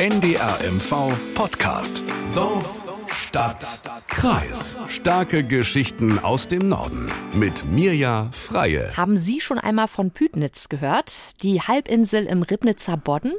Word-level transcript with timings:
NDRMV 0.00 1.12
Podcast. 1.34 2.04
Dorf, 2.32 2.84
Stadt, 3.08 3.80
Kreis. 4.06 4.78
Starke 4.86 5.42
Geschichten 5.42 6.20
aus 6.20 6.46
dem 6.46 6.68
Norden. 6.68 7.10
Mit 7.34 7.64
Mirja 7.64 8.28
Freie. 8.30 8.96
Haben 8.96 9.16
Sie 9.16 9.40
schon 9.40 9.58
einmal 9.58 9.88
von 9.88 10.12
Pütnitz 10.12 10.68
gehört? 10.68 11.18
Die 11.42 11.62
Halbinsel 11.62 12.26
im 12.26 12.42
Ribnitzer 12.42 12.96
Bodden? 12.96 13.32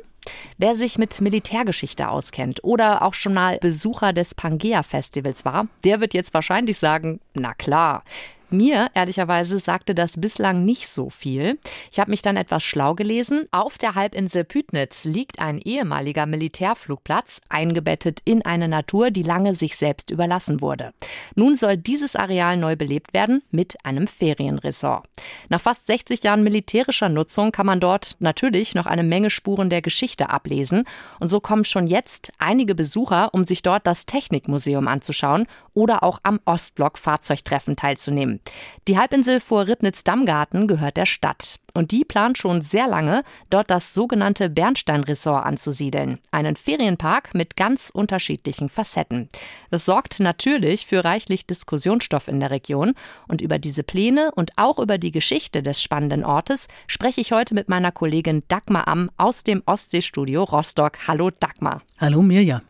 Wer 0.58 0.76
sich 0.76 0.98
mit 0.98 1.22
Militärgeschichte 1.22 2.10
auskennt 2.10 2.62
oder 2.62 3.04
auch 3.04 3.14
schon 3.14 3.34
mal 3.34 3.58
Besucher 3.60 4.12
des 4.12 4.36
Pangea-Festivals 4.36 5.46
war, 5.46 5.70
der 5.86 6.02
wird 6.02 6.14
jetzt 6.14 6.34
wahrscheinlich 6.34 6.78
sagen, 6.78 7.22
na 7.36 7.54
klar. 7.54 8.04
Mir, 8.52 8.90
ehrlicherweise, 8.96 9.60
sagte 9.60 9.94
das 9.94 10.20
bislang 10.20 10.66
nicht 10.66 10.88
so 10.88 11.12
viel. 11.12 11.60
Ich 11.92 12.00
habe 12.00 12.10
mich 12.10 12.24
dann 12.24 12.36
etwas 12.36 12.64
schlau 12.64 12.96
gelesen. 12.96 13.46
Auf 13.52 13.78
der 13.78 13.94
Halbinsel 13.94 14.44
Pütnitz 14.44 15.06
liegt 15.06 15.40
ein 15.40 15.60
ehemaliger 15.60 16.26
Militärflugplatz, 16.26 17.42
eingebettet 17.50 18.22
in 18.26 18.44
eine 18.44 18.68
Natur, 18.68 19.12
die 19.12 19.22
lange 19.22 19.54
sich 19.54 19.78
selbst 19.78 20.10
überlassen 20.10 20.62
wurde. 20.62 20.94
Nun 21.36 21.56
soll 21.56 21.78
dieses 21.78 22.16
Areal 22.16 22.58
neu 22.58 22.76
belebt 22.76 23.14
werden 23.14 23.44
mit 23.52 23.78
einem 23.86 24.08
Ferienresort. 24.08 25.06
Nach 25.50 25.62
fast 25.62 25.86
60 25.86 26.24
Jahren 26.24 26.44
militärischer 26.44 27.10
Nutzung 27.10 27.52
kann 27.52 27.68
man 27.68 27.80
dort 27.80 28.16
natürlich 28.20 28.74
noch 28.74 28.88
eine 28.88 29.04
Menge 29.04 29.30
Spuren 29.30 29.70
der 29.70 29.84
Geschichte 29.84 30.32
ablesen. 30.32 30.86
Und 31.20 31.30
so 31.30 31.40
kommen 31.40 31.66
schon 31.66 31.86
jetzt 31.86 32.32
einige 32.40 32.74
Besucher, 32.74 33.32
um 33.34 33.46
sich 33.46 33.62
dort 33.62 33.86
das 33.86 34.08
Technikmuseum 34.08 34.88
anzuschauen 34.88 35.46
oder 35.76 36.04
auch 36.04 36.20
am 36.24 36.40
Ostblock 36.46 36.98
Fahrzeugtreffen 36.98 37.76
teilzunehmen. 37.76 38.39
Die 38.88 38.98
Halbinsel 38.98 39.40
vor 39.40 39.68
Ribnitz-Dammgarten 39.68 40.68
gehört 40.68 40.98
der 40.98 41.06
Stadt. 41.06 41.60
Und 41.74 41.92
die 41.92 42.04
plant 42.04 42.38
schon 42.38 42.62
sehr 42.62 42.88
lange, 42.88 43.24
dort 43.50 43.70
das 43.70 43.94
sogenannte 43.94 44.50
Bernstein-Ressort 44.50 45.46
anzusiedeln. 45.46 46.20
Einen 46.32 46.56
Ferienpark 46.56 47.34
mit 47.36 47.56
ganz 47.56 47.90
unterschiedlichen 47.90 48.70
Facetten. 48.70 49.30
Das 49.70 49.86
sorgt 49.86 50.20
natürlich 50.20 50.88
für 50.88 51.04
reichlich 51.04 51.46
Diskussionsstoff 51.46 52.28
in 52.28 52.40
der 52.40 52.52
Region. 52.52 52.94
Und 53.28 53.42
über 53.42 53.60
diese 53.60 53.84
Pläne 53.84 54.32
und 54.36 54.52
auch 54.58 54.80
über 54.80 54.98
die 54.98 55.12
Geschichte 55.12 55.62
des 55.62 55.82
spannenden 55.82 56.26
Ortes 56.26 56.68
spreche 56.88 57.22
ich 57.22 57.32
heute 57.32 57.54
mit 57.54 57.70
meiner 57.70 57.92
Kollegin 57.92 58.44
Dagmar 58.48 58.88
Am 58.88 59.12
aus 59.18 59.44
dem 59.44 59.62
Ostseestudio 59.66 60.44
Rostock. 60.44 61.08
Hallo 61.08 61.30
Dagmar. 61.30 61.82
Hallo 62.00 62.22
Mirja. 62.22 62.62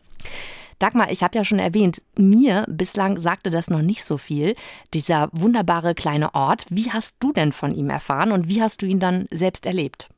Dagmar, 0.80 1.12
ich 1.12 1.22
habe 1.22 1.36
ja 1.36 1.44
schon 1.44 1.58
erwähnt, 1.58 2.02
mir 2.16 2.64
bislang 2.68 3.18
sagte 3.18 3.50
das 3.50 3.68
noch 3.68 3.82
nicht 3.82 4.02
so 4.02 4.16
viel, 4.16 4.56
dieser 4.94 5.28
wunderbare 5.32 5.94
kleine 5.94 6.34
Ort. 6.34 6.64
Wie 6.70 6.90
hast 6.90 7.16
du 7.20 7.32
denn 7.32 7.52
von 7.52 7.74
ihm 7.74 7.90
erfahren 7.90 8.32
und 8.32 8.48
wie 8.48 8.62
hast 8.62 8.82
du 8.82 8.86
ihn 8.86 8.98
dann 8.98 9.28
selbst 9.30 9.66
erlebt? 9.66 10.08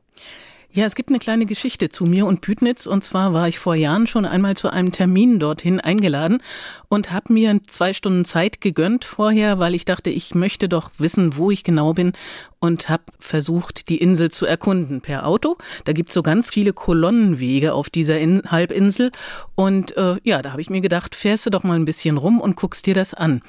Ja, 0.74 0.86
es 0.86 0.94
gibt 0.94 1.10
eine 1.10 1.18
kleine 1.18 1.44
Geschichte 1.44 1.90
zu 1.90 2.06
mir 2.06 2.24
und 2.24 2.40
Pütnitz. 2.40 2.86
Und 2.86 3.04
zwar 3.04 3.34
war 3.34 3.46
ich 3.46 3.58
vor 3.58 3.74
Jahren 3.74 4.06
schon 4.06 4.24
einmal 4.24 4.56
zu 4.56 4.72
einem 4.72 4.90
Termin 4.90 5.38
dorthin 5.38 5.80
eingeladen 5.80 6.42
und 6.88 7.12
habe 7.12 7.30
mir 7.30 7.60
zwei 7.66 7.92
Stunden 7.92 8.24
Zeit 8.24 8.62
gegönnt 8.62 9.04
vorher, 9.04 9.58
weil 9.58 9.74
ich 9.74 9.84
dachte, 9.84 10.08
ich 10.08 10.34
möchte 10.34 10.70
doch 10.70 10.90
wissen, 10.96 11.36
wo 11.36 11.50
ich 11.50 11.62
genau 11.62 11.92
bin 11.92 12.12
und 12.58 12.88
habe 12.88 13.02
versucht, 13.18 13.90
die 13.90 13.98
Insel 13.98 14.30
zu 14.30 14.46
erkunden 14.46 15.02
per 15.02 15.26
Auto. 15.26 15.58
Da 15.84 15.92
gibt's 15.92 16.14
so 16.14 16.22
ganz 16.22 16.48
viele 16.48 16.72
Kolonnenwege 16.72 17.74
auf 17.74 17.90
dieser 17.90 18.18
In 18.18 18.40
Halbinsel. 18.50 19.12
Und 19.54 19.94
äh, 19.98 20.16
ja, 20.22 20.40
da 20.40 20.52
habe 20.52 20.62
ich 20.62 20.70
mir 20.70 20.80
gedacht, 20.80 21.14
fährst 21.14 21.44
du 21.44 21.50
doch 21.50 21.64
mal 21.64 21.74
ein 21.74 21.84
bisschen 21.84 22.16
rum 22.16 22.40
und 22.40 22.56
guckst 22.56 22.86
dir 22.86 22.94
das 22.94 23.12
an. 23.12 23.42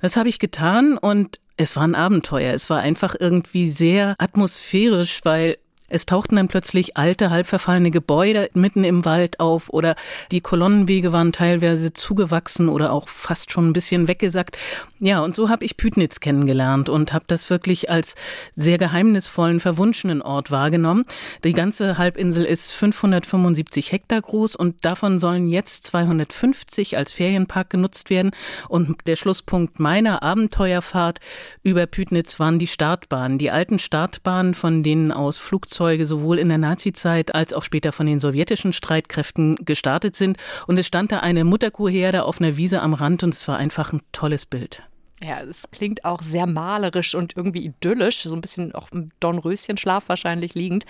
Das 0.00 0.16
habe 0.16 0.28
ich 0.28 0.40
getan 0.40 0.98
und 0.98 1.38
es 1.56 1.76
war 1.76 1.84
ein 1.84 1.94
Abenteuer. 1.94 2.52
Es 2.52 2.68
war 2.68 2.80
einfach 2.80 3.14
irgendwie 3.16 3.70
sehr 3.70 4.16
atmosphärisch, 4.18 5.20
weil 5.22 5.56
es 5.94 6.06
tauchten 6.06 6.34
dann 6.36 6.48
plötzlich 6.48 6.96
alte, 6.96 7.30
halb 7.30 7.46
verfallene 7.46 7.92
Gebäude 7.92 8.50
mitten 8.54 8.82
im 8.82 9.04
Wald 9.04 9.38
auf 9.38 9.70
oder 9.70 9.94
die 10.32 10.40
Kolonnenwege 10.40 11.12
waren 11.12 11.32
teilweise 11.32 11.92
zugewachsen 11.92 12.68
oder 12.68 12.92
auch 12.92 13.08
fast 13.08 13.52
schon 13.52 13.68
ein 13.68 13.72
bisschen 13.72 14.08
weggesackt. 14.08 14.58
Ja, 14.98 15.20
und 15.20 15.36
so 15.36 15.48
habe 15.48 15.64
ich 15.64 15.76
Pütnitz 15.76 16.18
kennengelernt 16.18 16.88
und 16.88 17.12
habe 17.12 17.26
das 17.28 17.48
wirklich 17.48 17.90
als 17.90 18.16
sehr 18.54 18.76
geheimnisvollen, 18.76 19.60
verwunschenen 19.60 20.20
Ort 20.20 20.50
wahrgenommen. 20.50 21.04
Die 21.44 21.52
ganze 21.52 21.96
Halbinsel 21.96 22.44
ist 22.44 22.74
575 22.74 23.92
Hektar 23.92 24.20
groß 24.20 24.56
und 24.56 24.84
davon 24.84 25.20
sollen 25.20 25.46
jetzt 25.46 25.84
250 25.84 26.96
als 26.96 27.12
Ferienpark 27.12 27.70
genutzt 27.70 28.10
werden. 28.10 28.32
Und 28.68 29.06
der 29.06 29.14
Schlusspunkt 29.14 29.78
meiner 29.78 30.24
Abenteuerfahrt 30.24 31.20
über 31.62 31.86
Pütnitz 31.86 32.40
waren 32.40 32.58
die 32.58 32.66
Startbahnen, 32.66 33.38
die 33.38 33.52
alten 33.52 33.78
Startbahnen, 33.78 34.54
von 34.54 34.82
denen 34.82 35.12
aus 35.12 35.38
Flugzeuge 35.38 35.83
Flugzeuge 35.84 36.06
sowohl 36.06 36.38
in 36.38 36.48
der 36.48 36.56
Nazizeit 36.56 37.34
als 37.34 37.52
auch 37.52 37.62
später 37.62 37.92
von 37.92 38.06
den 38.06 38.18
sowjetischen 38.18 38.72
Streitkräften 38.72 39.56
gestartet 39.66 40.16
sind. 40.16 40.38
Und 40.66 40.78
es 40.78 40.86
stand 40.86 41.12
da 41.12 41.18
eine 41.18 41.44
Mutterkuhherde 41.44 42.24
auf 42.24 42.40
einer 42.40 42.56
Wiese 42.56 42.80
am 42.80 42.94
Rand 42.94 43.22
und 43.22 43.34
es 43.34 43.46
war 43.48 43.58
einfach 43.58 43.92
ein 43.92 44.00
tolles 44.12 44.46
Bild. 44.46 44.82
Ja, 45.26 45.40
es 45.40 45.70
klingt 45.70 46.04
auch 46.04 46.20
sehr 46.20 46.46
malerisch 46.46 47.14
und 47.14 47.34
irgendwie 47.34 47.64
idyllisch, 47.64 48.24
so 48.24 48.34
ein 48.34 48.42
bisschen 48.42 48.74
auch 48.74 48.92
im 48.92 49.10
Dornröschenschlaf 49.20 50.06
wahrscheinlich 50.08 50.54
liegend. 50.54 50.84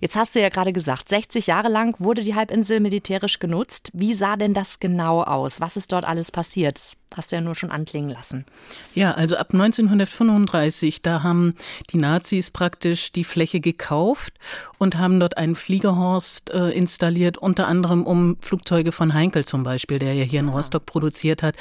Jetzt 0.00 0.16
hast 0.16 0.34
du 0.34 0.40
ja 0.40 0.48
gerade 0.48 0.72
gesagt, 0.72 1.08
60 1.08 1.46
Jahre 1.46 1.68
lang 1.68 1.94
wurde 2.00 2.24
die 2.24 2.34
Halbinsel 2.34 2.80
militärisch 2.80 3.38
genutzt. 3.38 3.92
Wie 3.94 4.12
sah 4.12 4.34
denn 4.34 4.54
das 4.54 4.80
genau 4.80 5.22
aus? 5.22 5.60
Was 5.60 5.76
ist 5.76 5.92
dort 5.92 6.04
alles 6.04 6.32
passiert? 6.32 6.96
Hast 7.14 7.30
du 7.30 7.36
ja 7.36 7.40
nur 7.40 7.54
schon 7.54 7.70
anklingen 7.70 8.10
lassen. 8.10 8.44
Ja, 8.92 9.12
also 9.12 9.36
ab 9.36 9.54
1935, 9.54 11.02
da 11.02 11.22
haben 11.22 11.54
die 11.90 11.98
Nazis 11.98 12.50
praktisch 12.50 13.12
die 13.12 13.22
Fläche 13.22 13.60
gekauft 13.60 14.34
und 14.78 14.98
haben 14.98 15.20
dort 15.20 15.38
einen 15.38 15.54
Fliegerhorst 15.54 16.50
äh, 16.50 16.70
installiert, 16.70 17.38
unter 17.38 17.68
anderem 17.68 18.04
um 18.04 18.36
Flugzeuge 18.40 18.90
von 18.90 19.14
Heinkel 19.14 19.44
zum 19.44 19.62
Beispiel, 19.62 20.00
der 20.00 20.14
ja 20.14 20.24
hier 20.24 20.40
in 20.40 20.48
Rostock 20.48 20.84
produziert 20.86 21.44
hat, 21.44 21.54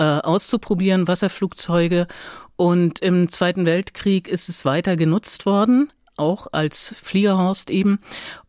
äh, 0.00 0.02
auszuprobieren, 0.02 1.06
Wasserflugzeuge. 1.06 2.06
Und 2.56 3.00
im 3.00 3.28
Zweiten 3.28 3.66
Weltkrieg 3.66 4.28
ist 4.28 4.48
es 4.48 4.64
weiter 4.64 4.96
genutzt 4.96 5.44
worden, 5.44 5.92
auch 6.16 6.46
als 6.52 6.96
Fliegerhorst 7.02 7.70
eben. 7.70 8.00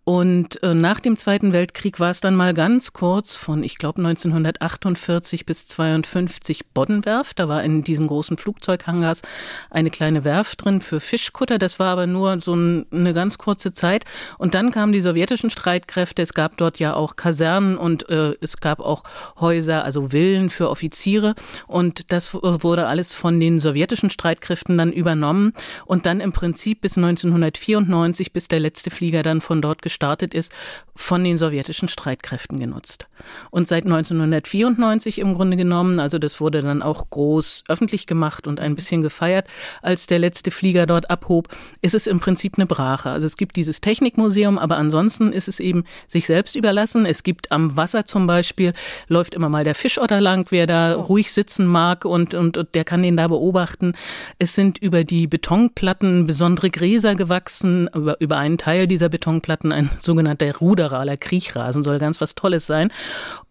Und 0.04 0.62
äh, 0.64 0.74
nach 0.74 1.00
dem 1.00 1.16
Zweiten 1.16 1.54
Weltkrieg 1.54 2.00
war 2.00 2.10
es 2.10 2.22
dann 2.22 2.36
mal 2.36 2.56
ganz 2.56 2.92
kurz 2.92 3.36
von, 3.36 3.64
ich 3.64 3.78
glaube, 3.78 4.00
1948 4.00 5.46
bis 5.46 5.68
52 5.68 6.66
Boddenwerft. 6.74 7.38
Da 7.38 7.48
war 7.48 7.64
in 7.64 7.84
diesen 7.84 8.08
großen 8.08 8.38
Flugzeughangars 8.38 9.22
eine 9.70 9.92
kleine 9.92 10.24
Werft 10.24 10.66
drin 10.66 10.82
für 10.82 11.00
Fischkutter. 11.00 11.60
Das 11.60 11.78
war 11.78 11.90
aber 11.90 12.08
nur 12.08 12.42
so 12.42 12.56
ein, 12.56 12.88
eine 12.92 13.14
ganz 13.14 13.38
kurze 13.38 13.74
Zeit. 13.74 14.06
Und 14.40 14.56
dann 14.56 14.72
kamen 14.72 14.92
die 14.92 15.02
sowjetischen 15.02 15.52
Streitkräfte. 15.52 16.24
Es 16.24 16.34
gab 16.34 16.58
dort 16.58 16.80
ja 16.80 16.96
auch 16.96 17.16
Kasernen 17.16 17.78
und 17.78 18.10
äh, 18.10 18.34
es 18.42 18.58
gab 18.58 18.80
auch 18.80 19.04
Häuser, 19.40 19.86
also 19.86 20.10
Villen 20.10 20.50
für 20.50 20.72
Offiziere. 20.72 21.36
Und 21.68 22.12
das 22.12 22.34
wurde 22.34 22.88
alles 22.88 23.14
von 23.14 23.40
den 23.40 23.60
sowjetischen 23.60 24.10
Streitkräften 24.10 24.78
dann 24.78 24.92
übernommen. 24.92 25.54
Und 25.86 26.08
dann 26.08 26.22
im 26.22 26.34
Prinzip 26.34 26.82
bis 26.82 26.98
1994, 26.98 28.34
bis 28.34 28.48
der 28.48 28.60
letzte 28.60 28.90
Flieger 28.90 29.22
dann 29.22 29.42
von 29.42 29.62
dort 29.62 29.84
gestartet 29.84 30.01
ist, 30.34 30.52
von 30.96 31.24
den 31.24 31.38
sowjetischen 31.38 31.88
Streitkräften 31.88 32.60
genutzt. 32.60 33.08
Und 33.50 33.68
seit 33.68 33.86
1994 33.86 35.20
im 35.20 35.34
Grunde 35.34 35.58
genommen, 35.58 36.00
also 36.00 36.18
das 36.20 36.42
wurde 36.42 36.62
dann 36.62 36.82
auch 36.82 37.10
groß 37.10 37.66
öffentlich 37.68 38.08
gemacht 38.08 38.48
und 38.48 38.60
ein 38.60 38.76
bisschen 38.76 39.02
gefeiert, 39.02 39.48
als 39.82 40.08
der 40.08 40.20
letzte 40.20 40.52
Flieger 40.52 40.86
dort 40.86 41.10
abhob, 41.10 41.48
ist 41.82 41.96
es 41.96 42.08
im 42.08 42.20
Prinzip 42.20 42.58
eine 42.58 42.68
Brache. 42.68 43.10
Also 43.10 43.26
es 43.26 43.38
gibt 43.38 43.56
dieses 43.56 43.82
Technikmuseum, 43.82 44.58
aber 44.58 44.78
ansonsten 44.78 45.34
ist 45.34 45.48
es 45.48 45.60
eben 45.60 45.86
sich 46.08 46.28
selbst 46.28 46.56
überlassen. 46.56 47.06
Es 47.06 47.24
gibt 47.24 47.52
am 47.52 47.76
Wasser 47.76 48.06
zum 48.06 48.28
Beispiel, 48.28 48.74
läuft 49.08 49.36
immer 49.36 49.50
mal 49.50 49.64
der 49.64 49.76
Fischotter 49.76 50.22
lang, 50.22 50.48
wer 50.50 50.68
da 50.68 50.94
ruhig 50.94 51.32
sitzen 51.32 51.66
mag 51.66 52.06
und, 52.06 52.34
und, 52.34 52.58
und 52.58 52.76
der 52.76 52.84
kann 52.84 53.02
den 53.02 53.18
da 53.18 53.28
beobachten. 53.28 53.94
Es 54.40 54.56
sind 54.56 54.78
über 54.78 55.04
die 55.04 55.28
Betonplatten 55.28 56.26
besondere 56.26 56.70
Gräser 56.70 57.16
gewachsen, 57.16 57.90
über, 57.94 58.20
über 58.20 58.38
einen 58.38 58.58
Teil 58.58 58.88
dieser 58.88 59.10
Betonplatten 59.10 59.72
ein 59.82 59.90
sogenannter 60.00 60.56
ruderaler 60.58 61.18
Kriechrasen, 61.18 61.84
soll 61.84 62.00
ganz 62.00 62.22
was 62.22 62.36
Tolles 62.36 62.68
sein. 62.68 62.92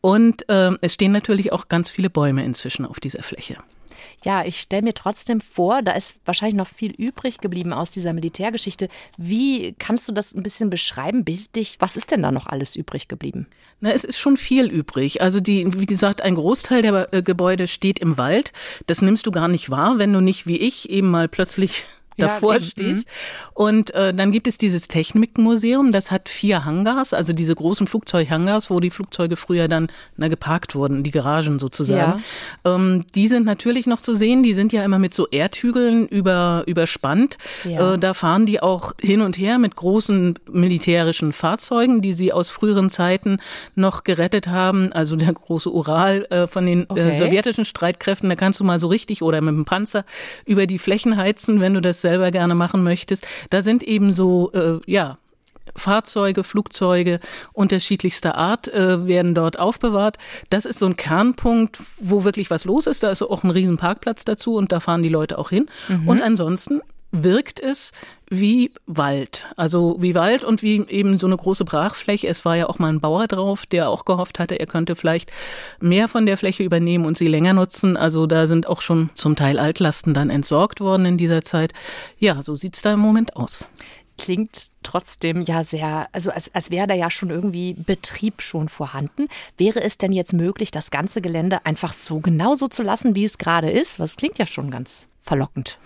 Und 0.00 0.48
äh, 0.48 0.72
es 0.80 0.94
stehen 0.94 1.12
natürlich 1.12 1.53
auch 1.53 1.68
ganz 1.68 1.91
viele 1.91 2.10
Bäume 2.10 2.44
inzwischen 2.44 2.84
auf 2.86 3.00
dieser 3.00 3.22
Fläche. 3.22 3.56
Ja, 4.24 4.44
ich 4.44 4.60
stelle 4.60 4.82
mir 4.82 4.94
trotzdem 4.94 5.41
vor, 5.41 5.82
da 5.82 5.92
ist 5.92 6.16
wahrscheinlich 6.24 6.56
noch 6.56 6.66
viel 6.66 6.92
übrig 6.92 7.38
geblieben 7.38 7.72
aus 7.72 7.91
dieser 7.91 8.12
Militärgeschichte. 8.12 8.88
Wie 9.16 9.74
kannst 9.78 10.09
du 10.09 10.12
das 10.12 10.34
ein 10.34 10.42
bisschen 10.42 10.68
beschreiben, 10.68 11.24
bildlich? 11.24 11.77
Was 11.78 11.97
ist 11.97 12.10
denn 12.10 12.22
da 12.22 12.30
noch 12.30 12.47
alles 12.47 12.76
übrig 12.76 13.09
geblieben? 13.09 13.47
Na, 13.80 13.91
es 13.92 14.04
ist 14.04 14.18
schon 14.18 14.36
viel 14.36 14.66
übrig. 14.66 15.22
Also 15.22 15.41
die, 15.41 15.66
wie 15.78 15.86
gesagt, 15.86 16.21
ein 16.21 16.34
Großteil 16.34 16.83
der 16.83 17.12
äh, 17.15 17.22
Gebäude 17.22 17.66
steht 17.66 17.98
im 17.98 18.18
Wald. 18.18 18.53
Das 18.86 19.00
nimmst 19.00 19.26
du 19.26 19.30
gar 19.30 19.48
nicht 19.48 19.71
wahr, 19.71 19.98
wenn 19.98 20.12
du 20.12 20.21
nicht 20.21 20.47
wie 20.47 20.59
ich 20.59 20.91
eben 20.91 21.10
mal 21.10 21.28
plötzlich 21.28 21.86
davor 22.21 22.57
eben. 22.57 22.65
stehst. 22.65 23.09
Mhm. 23.09 23.51
Und 23.55 23.95
äh, 23.95 24.15
dann 24.15 24.33
gibt 24.33 24.47
es 24.47 24.59
dieses 24.59 24.89
Technikmuseum, 24.89 25.93
das 25.93 26.11
hat 26.11 26.28
vier 26.28 26.65
Hangars, 26.65 27.13
also 27.13 27.33
diese 27.33 27.55
großen 27.55 27.87
Flugzeughangars, 27.87 28.71
wo 28.71 28.81
die 28.81 28.91
Flugzeuge 28.91 29.37
früher 29.37 29.69
dann 29.69 29.89
na, 30.17 30.28
geparkt 30.28 30.75
wurden, 30.75 31.03
die 31.03 31.11
Garagen 31.11 31.59
sozusagen. 31.59 32.22
Ja. 32.65 32.75
Ähm, 32.75 33.05
die 33.15 33.28
sind 33.28 33.47
natürlich 33.47 33.87
noch 33.87 34.01
zu 34.01 34.15
sehen, 34.15 34.43
die 34.43 34.55
sind 34.55 34.72
ja 34.72 34.84
immer 34.84 34.99
mit 34.99 35.15
so 35.15 35.27
Erdhügeln 35.28 36.07
über, 36.07 36.65
überspannt. 36.67 37.39
Ja. 37.65 37.95
Äh, 37.95 37.99
da 37.99 38.15
fahren 38.15 38.47
die 38.47 38.63
auch 38.63 38.93
hin 39.01 39.21
und 39.21 39.39
her 39.39 39.59
mit 39.59 39.77
großen 39.77 40.34
militärischen 40.51 41.33
Fahrzeugen, 41.33 42.01
die 42.03 42.13
sie 42.13 42.33
aus 42.33 42.51
früheren 42.51 42.91
Zeiten 42.91 43.39
noch 43.75 44.05
gerettet 44.05 44.49
haben. 44.49 44.93
Also 44.93 45.17
der 45.17 45.33
große 45.33 45.71
Ural 45.71 46.27
äh, 46.31 46.47
von 46.47 46.67
den 46.67 46.83
äh, 46.83 46.87
okay. 46.89 47.13
sowjetischen 47.13 47.65
Streitkräften, 47.65 48.28
da 48.28 48.37
kannst 48.37 48.61
du 48.61 48.65
mal 48.65 48.78
so 48.78 48.89
richtig 48.89 49.22
oder 49.22 49.41
mit 49.41 49.55
dem 49.55 49.65
Panzer 49.65 50.05
über 50.47 50.67
die 50.67 50.78
Flächen 50.78 51.17
heizen, 51.17 51.61
wenn 51.61 51.75
du 51.75 51.81
das 51.81 52.01
selber 52.10 52.30
gerne 52.30 52.54
machen 52.54 52.83
möchtest. 52.83 53.27
Da 53.51 53.62
sind 53.62 53.83
eben 53.83 54.12
so, 54.12 54.51
äh, 54.53 54.80
ja, 54.86 55.18
Fahrzeuge, 55.77 56.42
Flugzeuge 56.42 57.21
unterschiedlichster 57.53 58.34
Art 58.34 58.66
äh, 58.66 59.07
werden 59.07 59.36
dort 59.36 59.59
aufbewahrt. 59.60 60.18
Das 60.51 60.65
ist 60.65 60.80
so 60.80 60.86
ein 60.86 60.97
Kernpunkt, 60.97 61.78
wo 62.01 62.24
wirklich 62.24 62.51
was 62.51 62.65
los 62.65 62.89
ist. 62.89 63.04
Da 63.04 63.10
ist 63.10 63.22
auch 63.22 63.45
ein 63.45 63.51
riesen 63.51 63.77
Parkplatz 63.77 64.24
dazu 64.24 64.57
und 64.57 64.72
da 64.72 64.80
fahren 64.80 65.03
die 65.03 65.09
Leute 65.09 65.39
auch 65.39 65.51
hin. 65.51 65.66
Mhm. 65.89 66.09
Und 66.09 66.22
ansonsten 66.22 66.80
wirkt 67.12 67.60
es 67.60 67.92
wie 68.28 68.71
Wald. 68.86 69.47
Also 69.57 69.97
wie 70.01 70.15
Wald 70.15 70.45
und 70.45 70.62
wie 70.62 70.84
eben 70.89 71.18
so 71.18 71.27
eine 71.27 71.36
große 71.36 71.65
Brachfläche. 71.65 72.28
Es 72.28 72.45
war 72.45 72.57
ja 72.57 72.68
auch 72.68 72.78
mal 72.78 72.92
ein 72.92 73.01
Bauer 73.01 73.27
drauf, 73.27 73.66
der 73.66 73.91
auch 73.91 74.04
gehofft 74.04 74.39
hatte, 74.39 74.59
er 74.59 74.66
könnte 74.66 74.95
vielleicht 74.95 75.33
mehr 75.80 76.09
von 76.09 76.27
der 76.27 76.36
Fläche 76.36 76.62
übernehmen 76.62 77.04
und 77.04 77.16
sie 77.16 77.28
länger 77.28 77.53
nutzen. 77.53 77.97
Also 77.97 78.27
da 78.27 78.47
sind 78.47 78.68
auch 78.68 78.83
schon 78.83 79.10
zum 79.15 79.36
Teil 79.36 79.59
Altlasten 79.59 80.15
dann 80.15 80.30
entsorgt 80.30 80.80
worden 80.80 81.07
in 81.07 81.16
dieser 81.16 81.42
Zeit. 81.42 81.72
Ja, 82.18 82.42
so 82.42 82.54
sieht's 82.54 82.83
da 82.83 82.95
im 82.95 83.01
Moment 83.01 83.36
aus 83.36 83.68
klingt 84.21 84.68
trotzdem 84.83 85.42
ja 85.42 85.65
sehr, 85.65 86.09
also 86.12 86.30
als, 86.30 86.54
als 86.54 86.71
wäre 86.71 86.86
da 86.86 86.95
ja 86.95 87.10
schon 87.10 87.30
irgendwie 87.30 87.72
Betrieb 87.72 88.42
schon 88.42 88.68
vorhanden. 88.68 89.28
Wäre 89.57 89.83
es 89.83 89.97
denn 89.97 90.12
jetzt 90.12 90.34
möglich, 90.34 90.71
das 90.71 90.91
ganze 90.91 91.22
Gelände 91.22 91.65
einfach 91.65 91.95
so 91.95 92.21
genauso 92.21 92.68
zu 92.68 92.83
lassen, 92.83 93.15
wie 93.15 93.24
es 93.24 93.39
gerade 93.39 93.71
ist? 93.71 93.98
Was 93.98 94.16
klingt 94.16 94.39
ja 94.39 94.47
schon 94.47 94.71
ganz 94.71 95.09
verlockend. 95.22 95.78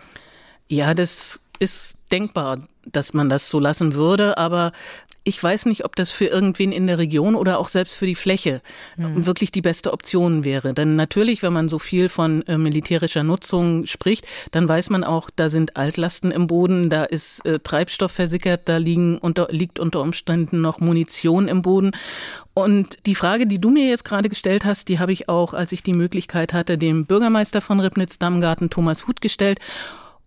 Ja, 0.68 0.94
das 0.94 1.40
ist 1.58 1.98
denkbar, 2.10 2.58
dass 2.84 3.14
man 3.14 3.28
das 3.28 3.48
so 3.48 3.58
lassen 3.58 3.94
würde, 3.94 4.36
aber 4.38 4.72
ich 5.26 5.42
weiß 5.42 5.64
nicht, 5.66 5.86
ob 5.86 5.96
das 5.96 6.12
für 6.12 6.26
irgendwen 6.26 6.70
in 6.70 6.86
der 6.86 6.98
Region 6.98 7.34
oder 7.34 7.58
auch 7.58 7.68
selbst 7.68 7.94
für 7.94 8.04
die 8.04 8.14
Fläche 8.14 8.60
mhm. 8.96 9.24
wirklich 9.24 9.50
die 9.50 9.62
beste 9.62 9.92
Option 9.94 10.44
wäre. 10.44 10.74
Denn 10.74 10.96
natürlich, 10.96 11.42
wenn 11.42 11.54
man 11.54 11.70
so 11.70 11.78
viel 11.78 12.10
von 12.10 12.46
äh, 12.46 12.58
militärischer 12.58 13.22
Nutzung 13.22 13.86
spricht, 13.86 14.26
dann 14.50 14.68
weiß 14.68 14.90
man 14.90 15.02
auch, 15.02 15.30
da 15.34 15.48
sind 15.48 15.76
Altlasten 15.76 16.30
im 16.30 16.46
Boden, 16.46 16.90
da 16.90 17.04
ist 17.04 17.44
äh, 17.46 17.58
Treibstoff 17.58 18.12
versickert, 18.12 18.68
da 18.68 18.76
liegen 18.76 19.16
unter, 19.16 19.48
liegt 19.50 19.78
unter 19.78 20.02
Umständen 20.02 20.60
noch 20.60 20.78
Munition 20.80 21.48
im 21.48 21.62
Boden. 21.62 21.92
Und 22.52 22.98
die 23.06 23.14
Frage, 23.14 23.46
die 23.46 23.58
du 23.58 23.70
mir 23.70 23.88
jetzt 23.88 24.04
gerade 24.04 24.28
gestellt 24.28 24.66
hast, 24.66 24.90
die 24.90 24.98
habe 24.98 25.12
ich 25.12 25.28
auch, 25.30 25.54
als 25.54 25.72
ich 25.72 25.82
die 25.82 25.94
Möglichkeit 25.94 26.52
hatte, 26.52 26.76
dem 26.76 27.06
Bürgermeister 27.06 27.62
von 27.62 27.80
Ribnitz-Dammgarten, 27.80 28.68
Thomas 28.68 29.06
Huth, 29.06 29.22
gestellt. 29.22 29.58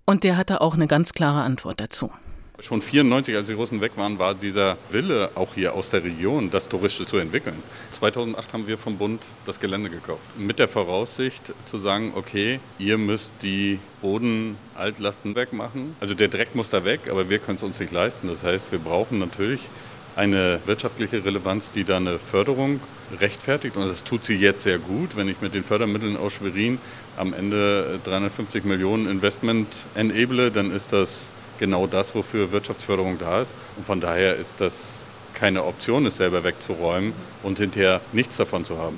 Und 0.10 0.24
der 0.24 0.38
hatte 0.38 0.62
auch 0.62 0.74
eine 0.74 0.88
ganz 0.88 1.12
klare 1.12 1.42
Antwort 1.42 1.82
dazu. 1.82 2.14
Schon 2.60 2.82
94, 2.82 3.36
als 3.36 3.48
die 3.48 3.54
Russen 3.54 3.82
weg 3.82 3.92
waren, 3.98 4.20
war 4.20 4.36
dieser 4.36 4.78
Wille 4.90 5.32
auch 5.36 5.54
hier 5.54 5.74
aus 5.74 5.90
der 5.90 6.06
Region, 6.06 6.50
das 6.50 6.70
Touristische 6.70 7.06
zu 7.06 7.18
entwickeln. 7.18 7.62
2008 7.92 8.54
haben 8.54 8.68
wir 8.68 8.78
vom 8.78 8.98
Bund 8.98 9.34
das 9.44 9.60
Gelände 9.60 9.90
gekauft. 9.90 10.22
Mit 10.38 10.60
der 10.60 10.70
Voraussicht 10.70 11.54
zu 11.66 11.78
sagen, 11.78 12.14
okay, 12.16 12.62
ihr 12.80 12.98
müsst 12.98 13.34
die 13.42 13.80
Bodenaltlasten 14.02 15.36
wegmachen. 15.36 15.98
Also 16.00 16.16
der 16.16 16.30
Dreck 16.30 16.56
muss 16.56 16.70
da 16.70 16.86
weg, 16.86 17.02
aber 17.12 17.30
wir 17.30 17.40
können 17.40 17.58
es 17.58 17.64
uns 17.64 17.78
nicht 17.78 17.92
leisten. 17.92 18.28
Das 18.28 18.46
heißt, 18.46 18.72
wir 18.72 18.80
brauchen 18.80 19.20
natürlich 19.20 19.68
eine 20.18 20.60
wirtschaftliche 20.66 21.24
Relevanz, 21.24 21.72
die 21.72 21.84
da 21.84 21.98
eine 21.98 22.18
Förderung 22.18 22.80
rechtfertigt. 23.22 23.78
Und 23.78 23.88
das 23.88 24.04
tut 24.04 24.24
sie 24.24 24.36
jetzt 24.36 24.64
sehr 24.64 24.80
gut. 24.80 25.16
Wenn 25.16 25.30
ich 25.30 25.42
mit 25.42 25.54
den 25.54 25.64
Fördermitteln 25.64 26.18
aus 26.18 26.34
Schwerin 26.34 26.80
am 27.18 27.34
Ende 27.34 28.00
350 28.04 28.66
Millionen 28.66 29.08
Investment 29.08 29.68
enable, 29.94 30.52
dann 30.52 30.72
ist 30.72 30.92
das 30.92 31.32
genau 31.60 31.86
das, 31.86 32.16
wofür 32.16 32.52
Wirtschaftsförderung 32.52 33.20
da 33.20 33.42
ist. 33.42 33.56
Und 33.78 33.86
von 33.86 34.02
daher 34.02 34.36
ist 34.36 34.60
das 34.60 35.06
keine 35.36 35.64
Option, 35.64 36.08
es 36.08 36.18
selber 36.18 36.44
wegzuräumen 36.44 37.14
und 37.44 37.60
hinterher 37.60 38.02
nichts 38.12 38.38
davon 38.38 38.66
zu 38.66 38.80
haben. 38.80 38.98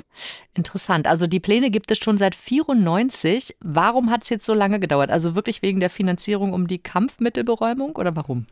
Interessant. 0.54 1.06
Also 1.06 1.28
die 1.28 1.38
Pläne 1.38 1.70
gibt 1.70 1.92
es 1.92 1.98
schon 1.98 2.18
seit 2.18 2.34
94. 2.34 3.54
Warum 3.60 4.10
hat 4.10 4.24
es 4.24 4.30
jetzt 4.30 4.44
so 4.44 4.52
lange 4.52 4.80
gedauert? 4.80 5.08
Also 5.08 5.36
wirklich 5.36 5.62
wegen 5.62 5.78
der 5.78 5.90
Finanzierung 5.90 6.52
um 6.52 6.66
die 6.66 6.78
Kampfmittelberäumung 6.78 7.94
oder 7.94 8.16
warum? 8.16 8.46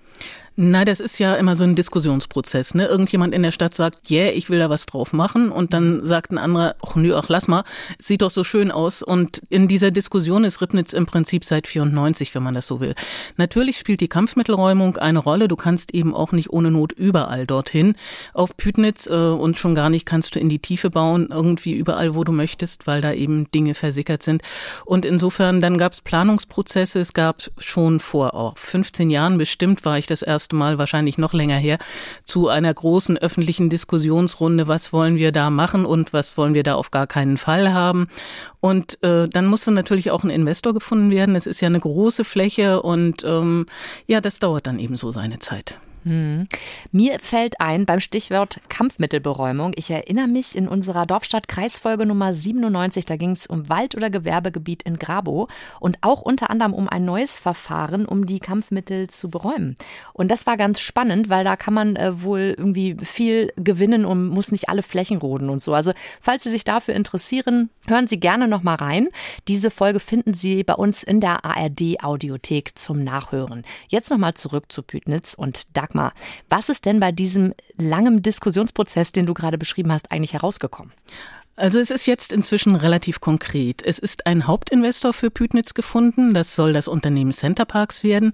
Na, 0.55 0.85
das 0.85 1.01
ist 1.01 1.19
ja 1.19 1.35
immer 1.35 1.57
so 1.57 1.65
ein 1.65 1.75
Diskussionsprozess. 1.75 2.75
Ne? 2.75 2.87
Irgendjemand 2.87 3.35
in 3.35 3.43
der 3.43 3.51
Stadt 3.51 3.75
sagt, 3.75 4.11
yeah, 4.11 4.31
ich 4.31 4.49
will 4.49 4.59
da 4.59 4.71
was 4.71 4.87
drauf 4.87 5.13
machen. 5.13 5.51
Und 5.51 5.75
dann 5.75 6.05
sagt 6.05 6.33
ein 6.33 6.39
anderer, 6.39 6.77
ach 6.85 6.97
nö, 6.97 7.17
ach 7.17 7.29
lass 7.29 7.49
mal, 7.49 7.65
sieht 7.99 8.23
doch 8.23 8.31
so 8.31 8.45
schön 8.45 8.71
aus. 8.71 9.03
Und 9.03 9.43
in 9.51 9.67
dieser 9.67 9.91
Diskussion 9.91 10.45
ist 10.45 10.61
Ribnitz 10.61 10.93
im 10.93 11.07
Prinzip 11.07 11.45
seit 11.45 11.67
94, 11.67 12.35
wenn 12.35 12.43
man 12.45 12.55
das 12.55 12.69
so 12.69 12.81
will. 12.81 12.95
Natürlich 13.37 13.77
spielt 13.77 14.01
die 14.01 14.09
Kampfmittelräumung 14.09 14.97
eine 14.97 15.19
Rolle. 15.19 15.49
Du 15.49 15.57
kannst 15.57 15.95
eben 15.95 16.15
auch 16.15 16.31
nicht 16.31 16.51
ohne 16.51 16.71
Not 16.71 16.93
überall 16.93 17.47
dorthin 17.47 17.95
auf 18.35 18.57
Pütnitz 18.57 19.07
äh, 19.07 19.15
und 19.15 19.59
schon 19.59 19.75
gar 19.75 19.91
nicht 19.91 20.07
kannst 20.07 20.37
du 20.37 20.41
in 20.41 20.49
die 20.49 20.61
Tiefe 20.61 20.91
bauen, 20.91 21.31
irgendwie 21.59 21.79
überall, 21.79 22.15
wo 22.15 22.25
du 22.25 22.33
möchtest, 22.33 22.87
weil 22.87 23.01
da 23.01 23.13
eben 23.13 23.51
Dinge 23.51 23.75
versickert 23.75 24.23
sind. 24.23 24.43
Und 24.85 25.05
insofern, 25.05 25.61
dann 25.61 25.79
gab 25.79 25.93
es 25.93 26.01
Planungsprozesse. 26.01 27.01
Es 27.01 27.13
gab 27.13 27.43
schon 27.59 28.01
vor 28.01 28.33
oh, 28.35 28.53
15 28.57 29.11
Jahren 29.11 29.39
bestimmt, 29.39 29.85
war 29.85 29.99
ich 29.99 30.07
das 30.07 30.23
erste 30.23 30.57
Mal, 30.57 30.79
wahrscheinlich 30.79 31.19
noch 31.19 31.33
länger 31.33 31.57
her, 31.57 31.79
zu 32.25 32.49
einer 32.49 32.73
großen 32.73 33.19
öffentlichen 33.19 33.71
Diskussionsrunde, 33.71 34.69
was 34.69 34.93
wollen 34.93 35.17
wir 35.17 35.33
da 35.33 35.51
machen 35.51 35.85
und 35.85 36.13
was 36.13 36.37
wollen 36.37 36.55
wir 36.55 36.63
da 36.63 36.75
auf 36.75 36.91
gar 36.91 37.07
keinen 37.07 37.37
Fall 37.37 37.73
haben. 37.73 38.09
Und 38.61 39.03
äh, 39.03 39.29
dann 39.29 39.47
musste 39.47 39.71
natürlich 39.71 40.11
auch 40.11 40.25
ein 40.25 40.31
Investor 40.31 40.75
gefunden 40.75 41.11
werden. 41.11 41.37
Es 41.37 41.47
ist 41.47 41.61
ja 41.61 41.67
eine 41.67 41.81
große 41.81 42.25
Fläche 42.25 42.83
und 42.83 43.25
ähm, 43.25 43.67
ja, 44.07 44.21
das 44.21 44.39
dauert 44.39 44.67
dann 44.67 44.79
eben 44.79 44.97
so 44.97 45.13
seine 45.13 45.39
Zeit. 45.39 45.79
Hm. 46.09 46.49
Mir 46.91 47.19
fällt 47.21 47.61
ein 47.61 47.85
beim 47.85 48.01
Stichwort 48.01 48.61
Kampfmittelberäumung. 48.71 49.73
Ich 49.77 49.91
erinnere 49.91 50.27
mich 50.27 50.57
in 50.57 50.67
unserer 50.67 51.05
Dorfstadt-Kreisfolge 51.05 52.07
Nummer 52.07 52.33
97, 52.33 53.05
da 53.05 53.17
ging 53.17 53.33
es 53.33 53.47
um 53.47 53.69
Wald- 53.69 53.95
oder 53.95 54.09
Gewerbegebiet 54.09 54.85
in 54.85 54.99
Grabo 54.99 55.49
und 55.81 55.99
auch 56.01 56.23
unter 56.23 56.49
anderem 56.49 56.73
um 56.73 56.89
ein 56.89 57.05
neues 57.05 57.39
Verfahren, 57.39 58.07
um 58.07 58.25
die 58.25 58.39
Kampfmittel 58.39 59.11
zu 59.11 59.29
beräumen. 59.29 59.77
Und 60.15 60.31
das 60.31 60.47
war 60.47 60.57
ganz 60.57 60.81
spannend, 60.81 61.29
weil 61.29 61.45
da 61.45 61.57
kann 61.57 61.75
man 61.75 61.97
äh, 61.97 62.23
wohl 62.23 62.55
irgendwie 62.57 62.97
viel 63.03 63.53
gewinnen 63.57 64.07
und 64.07 64.29
muss 64.29 64.51
nicht 64.51 64.71
alle 64.71 64.83
Flächen 64.83 65.19
roden 65.19 65.51
und 65.51 65.61
so. 65.61 65.75
Also, 65.75 65.93
falls 66.23 66.45
Sie 66.45 66.51
sich 66.51 66.65
dafür 66.65 66.95
interessieren, 66.95 67.69
hören 67.87 68.09
Sie 68.09 68.19
gerne 68.19 68.49
noch 68.49 68.63
mal 68.63 68.77
rein. 68.77 69.09
Diese 69.47 69.71
Folge 69.71 70.01
finden 70.01 70.33
Sie 70.33 70.65
bei 70.65 70.75
uns 70.75 71.03
in 71.03 71.21
der 71.21 71.45
ARD 71.45 72.03
Audiothek 72.03 72.79
zum 72.79 73.05
Nachhören. 73.05 73.67
Jetzt 73.89 74.11
noch 74.11 74.17
mal 74.17 74.33
zurück 74.33 74.73
zu 74.73 74.83
Pütnitz 74.83 75.35
und 75.35 75.77
Dagmar 75.77 75.98
mal, 75.99 76.13
was 76.49 76.69
ist 76.69 76.87
denn 76.87 77.01
bei 77.01 77.13
diesem 77.13 77.55
langen 77.81 78.23
Diskussionsprozess, 78.23 79.13
den 79.13 79.27
du 79.27 79.35
gerade 79.35 79.59
beschrieben 79.59 79.93
hast, 79.93 80.11
eigentlich 80.11 80.33
herausgekommen? 80.33 80.93
Also 81.59 81.81
es 81.81 81.91
ist 81.91 82.07
jetzt 82.07 82.33
inzwischen 82.33 82.77
relativ 82.77 83.21
konkret. 83.21 83.83
Es 83.85 83.99
ist 83.99 84.29
ein 84.29 84.47
Hauptinvestor 84.47 85.13
für 85.13 85.29
Pütnitz 85.29 85.75
gefunden. 85.75 86.33
Das 86.33 86.55
soll 86.55 86.73
das 86.73 86.87
Unternehmen 86.87 87.33
Centerparks 87.33 88.05
werden. 88.05 88.33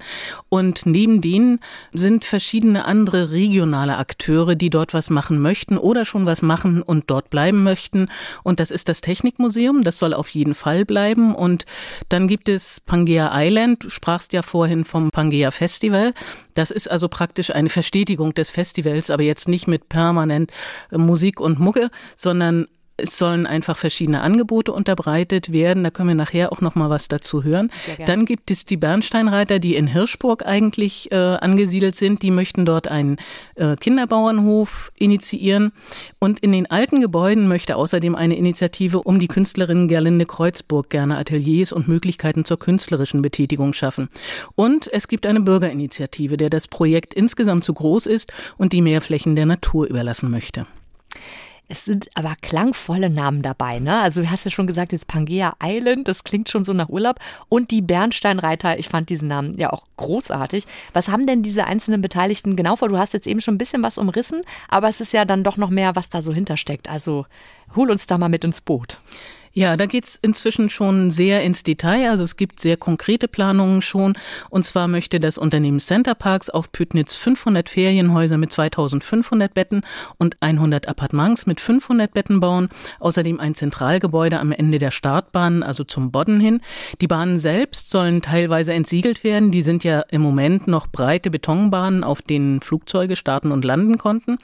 Und 0.51 0.85
neben 0.85 1.23
denen 1.23 1.61
sind 1.95 2.27
verschiedene 2.27 2.85
andere 2.85 3.31
regionale 3.31 3.97
Akteure, 3.97 4.57
die 4.57 4.69
dort 4.69 4.93
was 4.93 5.09
machen 5.09 5.41
möchten 5.41 5.79
oder 5.79 6.05
schon 6.05 6.27
was 6.27 6.43
machen 6.43 6.83
und 6.83 7.11
dort 7.11 7.31
bleiben 7.31 7.63
möchten. 7.63 8.11
Und 8.43 8.61
das 8.61 8.71
ist 8.71 8.91
das 8.91 9.01
Technikmuseum. 9.01 9.85
Das 9.85 9.99
soll 9.99 10.13
auf 10.13 10.29
jeden 10.29 10.55
Fall 10.55 10.85
bleiben. 10.85 11.35
Und 11.35 11.65
dann 12.11 12.29
gibt 12.29 12.51
es 12.51 12.83
Pangea 12.83 13.31
Island. 13.33 13.85
Du 13.85 13.89
sprachst 13.89 14.35
ja 14.35 14.43
vorhin 14.43 14.85
vom 14.85 15.09
Pangea 15.11 15.51
Festival. 15.51 16.13
Das 16.53 16.71
ist 16.71 16.91
also 16.91 17.09
praktisch 17.09 17.55
eine 17.55 17.71
Verstetigung 17.71 18.35
des 18.35 18.51
Festivals, 18.51 19.09
aber 19.09 19.23
jetzt 19.23 19.49
nicht 19.49 19.67
mit 19.67 19.89
permanent 19.89 20.53
Musik 20.91 21.41
und 21.41 21.59
Mucke, 21.59 21.91
sondern 22.17 22.67
es 22.97 23.19
sollen 23.19 23.47
einfach 23.47 23.77
verschiedene 23.77 24.21
Angebote 24.21 24.73
unterbreitet 24.73 25.51
werden. 25.51 25.83
Da 25.83 25.91
können 25.91 26.09
wir 26.09 26.15
nachher 26.15 26.53
auch 26.53 26.61
noch 26.61 26.77
mal 26.77 26.91
was 26.91 27.09
dazu 27.09 27.43
hören. 27.43 27.71
Dann 28.07 28.25
gibt 28.25 28.51
es 28.51 28.65
die 28.65 28.77
Bernsteinreiter, 28.77 29.59
die 29.59 29.75
in 29.75 29.89
Hirschburg 29.89 30.47
eigentlich 30.47 31.11
äh, 31.11 31.17
angesiedelt 31.17 31.97
sind. 31.97 32.23
Die 32.23 32.31
möchten 32.31 32.65
dort 32.65 32.89
einen 32.89 33.17
äh, 33.57 33.75
Kinderbauernhof 33.75 34.93
initiieren. 34.95 35.73
Und 36.21 36.41
in 36.41 36.53
den 36.53 36.71
alten 36.71 37.01
Gebäuden 37.01 37.49
möchte 37.49 37.77
außerdem 37.77 38.15
eine 38.15 38.37
Initiative 38.37 39.03
um 39.03 39.19
die 39.19 39.29
Künstlerin 39.29 39.89
Gerlinde 39.89 40.27
Kreuzburg 40.27 40.89
gerne 40.89 41.19
Ateliers 41.19 41.73
und 41.73 41.89
Möglichkeiten 41.89 42.45
zur 42.45 42.59
künstlerischen 42.59 43.23
Betätigung 43.23 43.73
schaffen. 43.73 44.09
Und 44.55 44.93
es 44.93 45.09
gibt 45.09 45.27
eine 45.27 45.41
Bürgerinitiative, 45.41 46.37
der 46.37 46.51
das 46.51 46.69
Projekt 46.69 47.13
insgesamt 47.13 47.65
zu 47.65 47.75
groß 47.75 48.07
ist 48.07 48.33
und 48.57 48.73
die 48.73 48.83
mehr 48.83 49.01
Flächen 49.01 49.35
der 49.35 49.47
Natur 49.47 49.87
überlassen 49.87 50.31
möchte. 50.31 50.67
Es 51.67 51.87
sind 51.87 52.11
aber 52.15 52.35
klangvolle 52.43 53.09
Namen 53.09 53.41
dabei, 53.41 53.79
ne? 53.79 54.01
Also 54.01 54.21
du 54.21 54.31
hast 54.31 54.45
ja 54.45 54.51
schon 54.51 54.67
gesagt, 54.67 54.93
jetzt 54.93 55.09
Pangea 55.09 55.57
Island, 55.63 56.09
das 56.09 56.23
klingt 56.23 56.51
schon 56.51 56.63
so 56.63 56.75
nach 56.75 56.91
Urlaub. 56.91 57.19
Und 57.49 57.71
die 57.71 57.81
Bernsteinreiter, 57.81 58.79
ich 58.79 58.89
fand 58.89 59.09
diesen 59.09 59.29
Namen 59.29 59.57
ja 59.57 59.73
auch 59.73 59.85
großartig. 59.97 60.67
Was 60.93 61.09
haben 61.09 61.27
denn 61.27 61.43
diese 61.43 61.65
einzelnen 61.65 62.03
Beteiligten 62.03 62.55
genau 62.55 62.77
vor? 62.77 62.89
Du 62.89 62.99
hast 62.99 63.15
jetzt 63.15 63.27
eben 63.27 63.41
schon 63.41 63.55
ein 63.55 63.59
bisschen 63.59 63.83
was 63.83 63.97
umrissen, 63.97 64.43
aber 64.69 64.89
es 64.89 65.01
ist 65.01 65.15
ja 65.15 65.25
dann 65.25 65.43
doch 65.43 65.57
noch 65.57 65.71
mehr, 65.71 65.97
was 65.97 66.11
da 66.11 66.21
so 66.21 66.35
hintersteckt. 66.35 66.91
Also 66.91 67.25
hol 67.75 67.91
uns 67.91 68.05
da 68.05 68.19
mal 68.19 68.29
mit 68.29 68.45
ins 68.45 68.61
Boot. 68.61 68.99
Ja, 69.57 69.77
da 69.77 69.87
geht's 69.87 70.19
inzwischen 70.21 70.69
schon 70.69 71.13
sehr 71.13 71.43
ins 71.45 71.63
Detail. 71.63 72.11
Also 72.11 72.25
es 72.25 72.37
gibt 72.37 72.59
sehr 72.59 72.77
konkrete 72.77 73.29
Planungen 73.29 73.83
schon. 73.83 74.15
Und 74.51 74.65
zwar 74.65 74.89
möchte 74.89 75.21
das 75.21 75.39
Unternehmen 75.39 75.79
Center 75.79 76.17
Parks 76.17 76.51
auf 76.51 76.73
Pütnitz 76.73 77.17
500 77.17 77.69
Ferienhäuser 77.69 78.37
mit 78.37 78.51
2500 78.51 79.55
Betten 79.55 79.83
und 80.19 80.37
100 80.41 80.89
Appartements 80.89 81.47
mit 81.47 81.61
500 81.61 82.13
Betten 82.13 82.41
bauen. 82.41 82.69
Außerdem 82.99 83.39
ein 83.39 83.55
Zentralgebäude 83.55 84.41
am 84.41 84.51
Ende 84.51 84.81
der 84.81 84.91
Startbahn, 84.91 85.63
also 85.63 85.85
zum 85.85 86.11
Bodden 86.11 86.41
hin. 86.41 86.61
Die 87.01 87.07
Bahnen 87.07 87.39
selbst 87.39 87.91
sollen 87.91 88.23
teilweise 88.23 88.73
entsiegelt 88.73 89.23
werden. 89.23 89.53
Die 89.53 89.63
sind 89.63 89.85
ja 89.85 90.01
im 90.11 90.21
Moment 90.21 90.67
noch 90.67 90.89
breite 90.89 91.31
Betonbahnen, 91.31 92.03
auf 92.03 92.23
denen 92.23 92.61
Flugzeuge 92.61 93.15
starten 93.15 93.53
und 93.53 93.65
landen 93.65 93.99
konnten. 93.99 94.33
Mhm. 94.33 94.39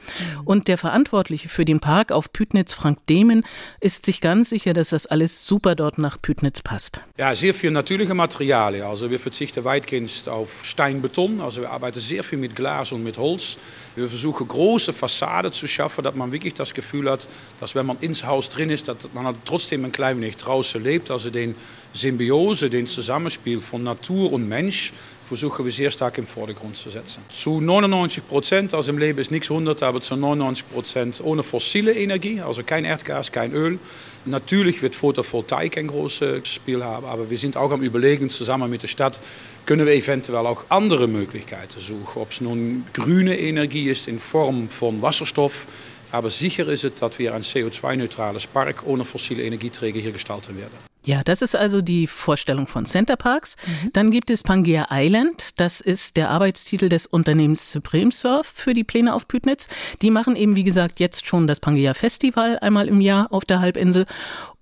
Und 0.45 0.69
der 0.69 0.79
Verantwortliche 0.79 1.49
für 1.49 1.65
den 1.65 1.81
Park 1.81 2.13
auf 2.13 2.33
Pütnitz, 2.33 2.75
Frank 2.75 3.05
Dehmen, 3.09 3.43
ist 3.81 4.07
sich 4.07 4.21
ganz 4.21 4.51
sicher, 4.51 4.73
dass 4.73 4.91
das 4.91 5.00
das 5.01 5.07
alles 5.07 5.47
super 5.47 5.75
dort 5.75 5.97
nach 5.97 6.21
Pütnitz 6.21 6.61
passt. 6.61 7.01
Ja, 7.17 7.35
sehr 7.35 7.55
viel 7.55 7.71
natürliche 7.71 8.13
Materialien. 8.13 8.85
Also 8.85 9.11
wir 9.11 9.19
verzichten 9.19 9.65
weitgehend 9.65 10.29
auf 10.29 10.61
Steinbeton. 10.63 11.41
Also 11.41 11.63
wir 11.63 11.71
arbeiten 11.71 12.01
sehr 12.01 12.23
viel 12.23 12.39
mit 12.39 12.55
Glas 12.55 12.93
und 12.93 13.03
mit 13.03 13.17
Holz. 13.17 13.57
Wir 13.97 14.09
versuchen 14.09 14.47
große 14.47 14.93
Fassaden 14.93 15.53
zu 15.53 15.67
schaffen, 15.67 16.05
dass 16.05 16.15
man 16.15 16.33
wirklich 16.33 16.53
das 16.53 16.75
Gefühl 16.75 17.11
hat, 17.11 17.29
dass 17.61 17.75
wenn 17.75 17.87
man 17.87 17.97
ins 18.01 18.27
Haus 18.27 18.51
drin 18.51 18.69
ist, 18.69 18.89
dass 18.89 18.97
man 19.15 19.35
trotzdem 19.47 19.85
ein 19.87 19.93
klein 19.93 20.21
wenig 20.21 20.37
draußen 20.37 20.83
lebt. 20.83 21.11
Also 21.11 21.31
den 21.31 21.55
Symbiose, 21.95 22.69
den 22.69 22.87
Zusammenspiel 22.87 23.61
von 23.61 23.83
Natur 23.83 24.33
und 24.33 24.49
Mensch 24.49 24.93
versuchen 25.31 25.65
wir 25.65 25.71
sehr 25.71 25.93
stark 25.93 26.19
im 26.19 26.27
Vordergrund 26.27 26.77
zu 26.77 26.91
setzen. 26.91 27.23
Zu 27.33 27.61
99 27.61 28.27
Prozent, 28.27 28.75
also 28.75 28.91
im 28.91 28.99
Leben 28.99 29.17
ist 29.21 29.31
nichts 29.31 29.49
100, 29.49 29.81
aber 29.85 30.01
zu 30.01 30.17
99 30.17 30.69
Prozent 30.69 31.21
ohne 31.23 31.45
fossile 31.45 31.95
Energie, 31.95 32.41
also 32.41 32.65
kein 32.65 32.85
Erdgas, 32.85 33.31
kein 33.31 33.53
Öl. 33.53 33.79
Natürlich 34.25 34.83
wird 34.83 34.97
Photovoltaik 34.97 35.79
ein 35.79 35.87
großes 35.87 36.49
Spiel 36.49 36.83
haben, 36.83 37.07
aber 37.07 37.31
wir 37.31 37.39
sind 37.39 37.57
auch 37.57 37.71
am 37.71 37.81
Überlegen, 37.81 38.29
zusammen 38.29 38.69
mit 38.69 38.83
der 38.83 38.89
Stadt, 38.89 39.21
können 39.67 39.87
wir 39.87 39.93
eventuell 39.93 40.45
auch 40.45 40.65
andere 40.69 41.07
Möglichkeiten 41.07 41.79
suchen. 41.79 42.21
Ob 42.21 42.33
es 42.33 42.41
nun 42.41 42.85
grüne 42.93 43.39
Energie 43.39 43.89
ist 43.89 44.09
in 44.09 44.19
Form 44.19 44.69
von 44.69 45.01
Wasserstoff, 45.01 45.69
aber 46.11 46.29
sicher 46.29 46.67
ist 46.69 46.83
es, 46.83 46.97
dass 46.97 47.21
wir 47.21 47.37
ein 47.37 47.43
CO2-neutrales 47.43 48.49
Park 48.49 48.83
ohne 48.85 49.05
fossile 49.05 49.45
Energieträger 49.45 50.01
hier 50.01 50.11
gestalten 50.11 50.59
werden. 50.59 50.90
Ja, 51.03 51.23
das 51.25 51.41
ist 51.41 51.57
also 51.57 51.81
die 51.81 52.07
Vorstellung 52.07 52.67
von 52.67 52.85
Center 52.85 53.17
Parks. 53.17 53.57
Mhm. 53.67 53.91
Dann 53.93 54.11
gibt 54.11 54.31
es 54.31 54.43
Pangea 54.43 54.89
Island. 54.91 55.59
Das 55.59 55.81
ist 55.81 56.17
der 56.17 56.31
Arbeitstitel 56.31 56.89
des 56.89 57.07
Unternehmens 57.07 57.73
Supreme 57.73 58.13
Surf 58.13 58.53
für 58.55 58.75
die 58.75 58.85
Pläne 58.85 59.15
auf 59.15 59.27
Pütnitz. 59.27 59.69
Die 60.03 60.11
machen 60.11 60.37
eben, 60.37 60.57
wie 60.57 60.65
gesagt, 60.65 61.01
jetzt 61.01 61.27
schon 61.27 61.47
das 61.47 61.61
Pangea 61.61 61.95
Festival 61.95 62.59
einmal 62.59 62.87
im 62.87 63.01
Jahr 63.01 63.33
auf 63.33 63.45
der 63.45 63.61
Halbinsel 63.61 64.05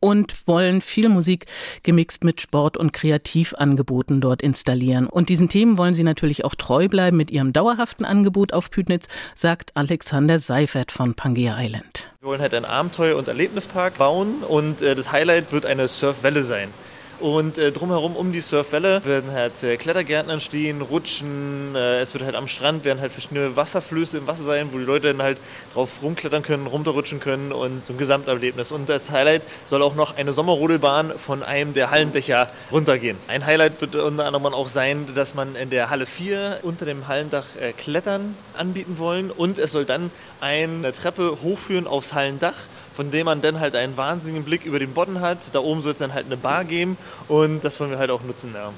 und 0.00 0.46
wollen 0.46 0.80
viel 0.80 1.08
Musik 1.08 1.46
gemixt 1.82 2.24
mit 2.24 2.40
Sport- 2.40 2.76
und 2.76 2.92
Kreativangeboten 2.92 4.20
dort 4.20 4.42
installieren. 4.42 5.06
Und 5.06 5.28
diesen 5.28 5.48
Themen 5.48 5.78
wollen 5.78 5.94
sie 5.94 6.04
natürlich 6.04 6.44
auch 6.44 6.54
treu 6.54 6.88
bleiben 6.88 7.16
mit 7.16 7.30
ihrem 7.30 7.52
dauerhaften 7.52 8.04
Angebot 8.04 8.52
auf 8.52 8.70
Pütnitz, 8.70 9.08
sagt 9.34 9.76
Alexander 9.76 10.38
Seifert 10.38 10.92
von 10.92 11.14
Pangea 11.14 11.56
Island. 11.60 12.10
Wir 12.20 12.28
wollen 12.28 12.40
halt 12.40 12.54
einen 12.54 12.64
Abenteuer- 12.64 13.16
und 13.16 13.28
Erlebnispark 13.28 13.98
bauen 13.98 14.42
und 14.42 14.82
äh, 14.82 14.94
das 14.94 15.12
Highlight 15.12 15.52
wird 15.52 15.66
eine 15.66 15.88
Surfwelle 15.88 16.42
sein. 16.42 16.68
Und 17.20 17.58
äh, 17.58 17.72
drumherum 17.72 18.14
um 18.14 18.30
die 18.30 18.40
Surfwelle 18.40 19.04
werden 19.04 19.32
halt 19.32 19.60
äh, 19.64 19.76
Klettergärten 19.76 20.30
entstehen, 20.30 20.82
Rutschen. 20.82 21.74
Äh, 21.74 21.98
es 21.98 22.14
wird 22.14 22.24
halt 22.24 22.36
am 22.36 22.46
Strand 22.46 22.84
werden 22.84 23.00
halt 23.00 23.10
verschiedene 23.10 23.56
Wasserflöße 23.56 24.18
im 24.18 24.26
Wasser 24.28 24.44
sein, 24.44 24.68
wo 24.72 24.78
die 24.78 24.84
Leute 24.84 25.08
dann 25.08 25.22
halt 25.22 25.38
drauf 25.74 25.90
rumklettern 26.02 26.42
können, 26.42 26.68
runterrutschen 26.68 27.18
können 27.18 27.52
und 27.52 27.90
ein 27.90 27.98
Gesamterlebnis. 27.98 28.70
Und 28.70 28.88
als 28.88 29.10
Highlight 29.10 29.42
soll 29.66 29.82
auch 29.82 29.96
noch 29.96 30.16
eine 30.16 30.32
Sommerrodelbahn 30.32 31.18
von 31.18 31.42
einem 31.42 31.74
der 31.74 31.90
Hallendächer 31.90 32.50
runtergehen. 32.70 33.16
Ein 33.26 33.44
Highlight 33.44 33.80
wird 33.80 33.96
unter 33.96 34.24
anderem 34.24 34.46
auch 34.54 34.68
sein, 34.68 35.12
dass 35.14 35.34
man 35.34 35.56
in 35.56 35.70
der 35.70 35.90
Halle 35.90 36.06
4 36.06 36.60
unter 36.62 36.84
dem 36.84 37.08
Hallendach 37.08 37.56
äh, 37.60 37.72
Klettern 37.72 38.36
anbieten 38.56 38.98
wollen 38.98 39.32
und 39.32 39.58
es 39.58 39.72
soll 39.72 39.84
dann 39.84 40.12
eine 40.40 40.92
Treppe 40.92 41.38
hochführen 41.42 41.88
aufs 41.88 42.12
Hallendach 42.12 42.68
von 42.98 43.12
dem 43.12 43.26
man 43.26 43.40
dann 43.40 43.60
halt 43.60 43.76
einen 43.76 43.96
wahnsinnigen 43.96 44.42
Blick 44.42 44.64
über 44.64 44.80
den 44.80 44.92
Bodden 44.92 45.20
hat. 45.20 45.54
Da 45.54 45.60
oben 45.60 45.80
soll 45.82 45.92
es 45.92 46.00
dann 46.00 46.14
halt 46.14 46.26
eine 46.26 46.36
Bar 46.36 46.64
geben 46.64 46.98
und 47.28 47.62
das 47.62 47.78
wollen 47.78 47.92
wir 47.92 47.98
halt 47.98 48.10
auch 48.10 48.24
nutzen. 48.24 48.50
Ja. 48.52 48.72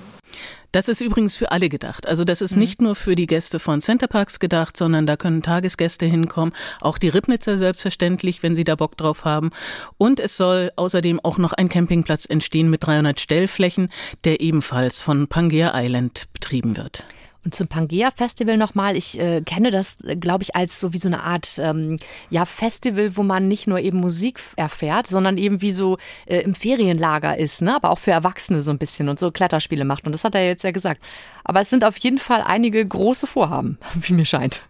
Das 0.73 0.89
ist 0.89 1.01
übrigens 1.01 1.37
für 1.37 1.53
alle 1.53 1.71
gedacht. 1.71 2.07
Also 2.07 2.23
das 2.25 2.43
ist 2.43 2.53
mhm. 2.53 2.59
nicht 2.59 2.83
nur 2.83 2.97
für 2.97 3.15
die 3.15 3.27
Gäste 3.27 3.59
von 3.59 3.81
Centerparks 3.81 4.39
gedacht, 4.39 4.77
sondern 4.77 5.07
da 5.07 5.17
können 5.17 5.41
Tagesgäste 5.41 6.05
hinkommen, 6.05 6.53
auch 6.83 6.99
die 6.99 7.09
Ribnitzer 7.09 7.57
selbstverständlich, 7.57 8.43
wenn 8.43 8.55
sie 8.55 8.65
da 8.65 8.75
Bock 8.75 8.99
drauf 8.99 9.25
haben. 9.25 9.53
Und 9.97 10.21
es 10.21 10.37
soll 10.37 10.71
außerdem 10.77 11.19
auch 11.21 11.39
noch 11.39 11.55
ein 11.55 11.71
Campingplatz 11.71 12.27
entstehen 12.27 12.69
mit 12.69 12.85
300 12.85 13.19
Stellflächen, 13.19 13.89
der 14.25 14.43
ebenfalls 14.43 15.01
von 15.01 15.29
Pangea 15.29 15.73
Island 15.75 16.27
betrieben 16.35 16.77
wird. 16.77 17.07
Und 17.45 17.55
zum 17.55 17.69
Pangea 17.69 18.11
Festival 18.11 18.59
nochmal. 18.59 18.97
Ich 18.97 19.19
äh, 19.19 19.41
kenne 19.41 19.71
das, 19.71 19.97
glaube 20.21 20.43
ich, 20.43 20.55
als 20.55 20.79
so 20.79 20.93
wie 20.93 20.99
so 20.99 21.09
eine 21.09 21.23
Art 21.23 21.59
ähm, 21.59 21.97
ja, 22.29 22.45
Festival, 22.45 23.17
wo 23.17 23.23
man 23.23 23.49
nicht 23.49 23.67
nur 23.67 23.79
eben 23.79 23.99
Musik 23.99 24.41
erfährt, 24.57 25.07
sondern 25.07 25.39
eben 25.39 25.63
wie 25.63 25.73
so 25.73 25.97
äh, 26.27 26.41
im 26.41 26.55
Ferienlager 26.55 27.39
ist, 27.39 27.63
ne? 27.63 27.75
aber 27.75 27.91
auch 27.91 27.99
für 27.99 28.11
Erwachsene 28.11 28.61
so 28.61 28.71
ein 28.71 28.79
bisschen 28.79 29.09
und 29.09 29.19
so 29.19 29.31
Kletterspiele 29.31 29.87
macht. 29.87 30.05
Und 30.05 30.15
das 30.15 30.25
hat 30.25 30.35
er 30.35 30.45
jetzt 30.47 30.65
ja 30.65 30.71
gesagt. 30.71 31.03
Aber 31.45 31.61
es 31.61 31.71
sind 31.71 31.85
auf 31.85 31.97
jeden 31.97 32.19
Fall 32.19 32.43
einige 32.47 32.85
große 32.87 33.27
Vorhaben, 33.27 33.79
wie 33.95 34.13
mir 34.13 34.27
scheint. 34.27 34.61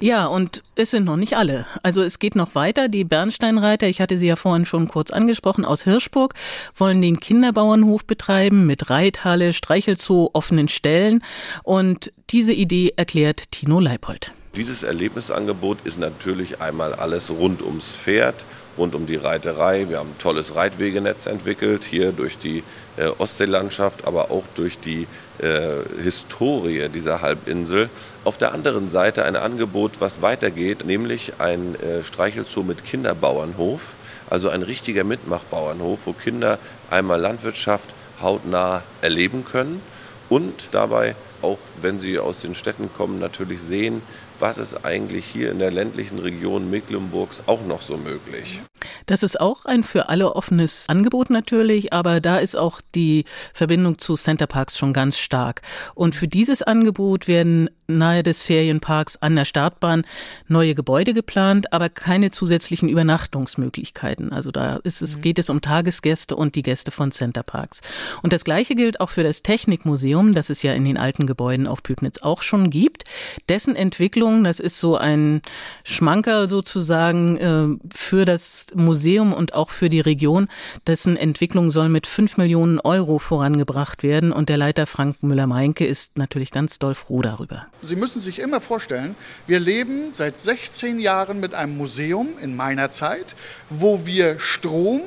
Ja, 0.00 0.26
und 0.26 0.62
es 0.74 0.90
sind 0.90 1.04
noch 1.04 1.16
nicht 1.16 1.36
alle. 1.36 1.66
Also 1.82 2.02
es 2.02 2.18
geht 2.18 2.34
noch 2.34 2.54
weiter. 2.54 2.88
Die 2.88 3.04
Bernsteinreiter, 3.04 3.86
ich 3.86 4.00
hatte 4.00 4.16
sie 4.16 4.26
ja 4.26 4.36
vorhin 4.36 4.64
schon 4.64 4.88
kurz 4.88 5.12
angesprochen, 5.12 5.64
aus 5.64 5.84
Hirschburg, 5.84 6.34
wollen 6.74 7.00
den 7.00 7.20
Kinderbauernhof 7.20 8.04
betreiben 8.04 8.66
mit 8.66 8.90
Reithalle, 8.90 9.52
Streichelzoo, 9.52 10.30
offenen 10.32 10.68
Ställen. 10.68 11.22
Und 11.62 11.91
diese 12.30 12.52
Idee 12.52 12.92
erklärt 12.96 13.50
Tino 13.50 13.80
Leipold. 13.80 14.32
Dieses 14.54 14.82
Erlebnisangebot 14.82 15.78
ist 15.84 15.98
natürlich 15.98 16.60
einmal 16.60 16.92
alles 16.92 17.30
rund 17.30 17.62
ums 17.62 17.96
Pferd, 17.96 18.44
rund 18.76 18.94
um 18.94 19.06
die 19.06 19.16
Reiterei. 19.16 19.88
Wir 19.88 19.98
haben 19.98 20.10
ein 20.10 20.18
tolles 20.18 20.54
Reitwegenetz 20.54 21.24
entwickelt, 21.24 21.84
hier 21.84 22.12
durch 22.12 22.36
die 22.36 22.62
äh, 22.98 23.06
Ostseelandschaft, 23.16 24.06
aber 24.06 24.30
auch 24.30 24.44
durch 24.54 24.78
die 24.78 25.06
äh, 25.38 26.02
Historie 26.02 26.90
dieser 26.90 27.22
Halbinsel. 27.22 27.88
Auf 28.24 28.36
der 28.36 28.52
anderen 28.52 28.90
Seite 28.90 29.24
ein 29.24 29.36
Angebot, 29.36 29.92
was 30.00 30.20
weitergeht, 30.20 30.84
nämlich 30.84 31.32
ein 31.38 31.74
äh, 31.76 32.04
Streichelzoo 32.04 32.62
mit 32.62 32.84
Kinderbauernhof, 32.84 33.94
also 34.28 34.50
ein 34.50 34.62
richtiger 34.62 35.04
Mitmachbauernhof, 35.04 36.00
wo 36.04 36.12
Kinder 36.12 36.58
einmal 36.90 37.18
Landwirtschaft 37.18 37.88
hautnah 38.20 38.82
erleben 39.00 39.46
können 39.46 39.80
und 40.28 40.68
dabei 40.72 41.14
auch 41.42 41.58
wenn 41.80 41.98
sie 41.98 42.18
aus 42.18 42.40
den 42.40 42.54
Städten 42.54 42.90
kommen, 42.96 43.18
natürlich 43.18 43.60
sehen, 43.60 44.02
was 44.42 44.58
ist 44.58 44.84
eigentlich 44.84 45.24
hier 45.24 45.52
in 45.52 45.60
der 45.60 45.70
ländlichen 45.70 46.18
Region 46.18 46.68
Mecklenburgs 46.68 47.44
auch 47.46 47.64
noch 47.64 47.80
so 47.80 47.96
möglich. 47.96 48.60
Das 49.06 49.22
ist 49.22 49.40
auch 49.40 49.66
ein 49.66 49.84
für 49.84 50.08
alle 50.08 50.34
offenes 50.34 50.88
Angebot 50.88 51.30
natürlich, 51.30 51.92
aber 51.92 52.20
da 52.20 52.38
ist 52.38 52.56
auch 52.56 52.80
die 52.94 53.24
Verbindung 53.54 53.98
zu 53.98 54.16
Center 54.16 54.48
Parks 54.48 54.76
schon 54.76 54.92
ganz 54.92 55.18
stark. 55.18 55.62
Und 55.94 56.16
für 56.16 56.26
dieses 56.26 56.62
Angebot 56.62 57.28
werden 57.28 57.70
nahe 57.86 58.22
des 58.22 58.42
Ferienparks 58.42 59.18
an 59.18 59.36
der 59.36 59.44
Startbahn 59.44 60.04
neue 60.48 60.74
Gebäude 60.74 61.14
geplant, 61.14 61.72
aber 61.72 61.88
keine 61.88 62.30
zusätzlichen 62.30 62.88
Übernachtungsmöglichkeiten. 62.88 64.32
Also 64.32 64.50
da 64.50 64.76
ist 64.76 65.02
es, 65.02 65.18
mhm. 65.18 65.22
geht 65.22 65.38
es 65.38 65.50
um 65.50 65.60
Tagesgäste 65.60 66.34
und 66.34 66.56
die 66.56 66.62
Gäste 66.62 66.90
von 66.90 67.12
Center 67.12 67.42
Parks. 67.42 67.80
Und 68.22 68.32
das 68.32 68.44
Gleiche 68.44 68.74
gilt 68.74 69.00
auch 69.00 69.10
für 69.10 69.22
das 69.22 69.42
Technikmuseum, 69.42 70.32
das 70.32 70.50
es 70.50 70.62
ja 70.62 70.72
in 70.72 70.84
den 70.84 70.96
alten 70.96 71.26
Gebäuden 71.32 71.66
auf 71.66 71.82
Pübnitz 71.82 72.18
auch 72.18 72.42
schon 72.42 72.68
gibt. 72.68 73.04
Dessen 73.48 73.74
Entwicklung, 73.74 74.44
das 74.44 74.60
ist 74.60 74.78
so 74.78 74.98
ein 74.98 75.40
Schmankerl 75.82 76.46
sozusagen 76.46 77.36
äh, 77.38 77.88
für 77.94 78.26
das 78.26 78.66
Museum 78.74 79.32
und 79.32 79.54
auch 79.54 79.70
für 79.70 79.88
die 79.88 80.00
Region. 80.00 80.48
Dessen 80.86 81.16
Entwicklung 81.16 81.70
soll 81.70 81.88
mit 81.88 82.06
fünf 82.06 82.36
Millionen 82.36 82.80
Euro 82.80 83.18
vorangebracht 83.18 84.02
werden. 84.02 84.30
Und 84.30 84.50
der 84.50 84.58
Leiter 84.58 84.86
Frank 84.86 85.22
Müller-Meinke 85.22 85.86
ist 85.86 86.18
natürlich 86.18 86.50
ganz 86.50 86.78
doll 86.78 86.94
froh 86.94 87.22
darüber. 87.22 87.66
Sie 87.80 87.96
müssen 87.96 88.20
sich 88.20 88.38
immer 88.38 88.60
vorstellen, 88.60 89.14
wir 89.46 89.58
leben 89.58 90.12
seit 90.12 90.38
16 90.38 91.00
Jahren 91.00 91.40
mit 91.40 91.54
einem 91.54 91.78
Museum 91.78 92.28
in 92.42 92.54
meiner 92.54 92.90
Zeit, 92.90 93.34
wo 93.70 94.04
wir 94.04 94.38
Strom, 94.38 95.00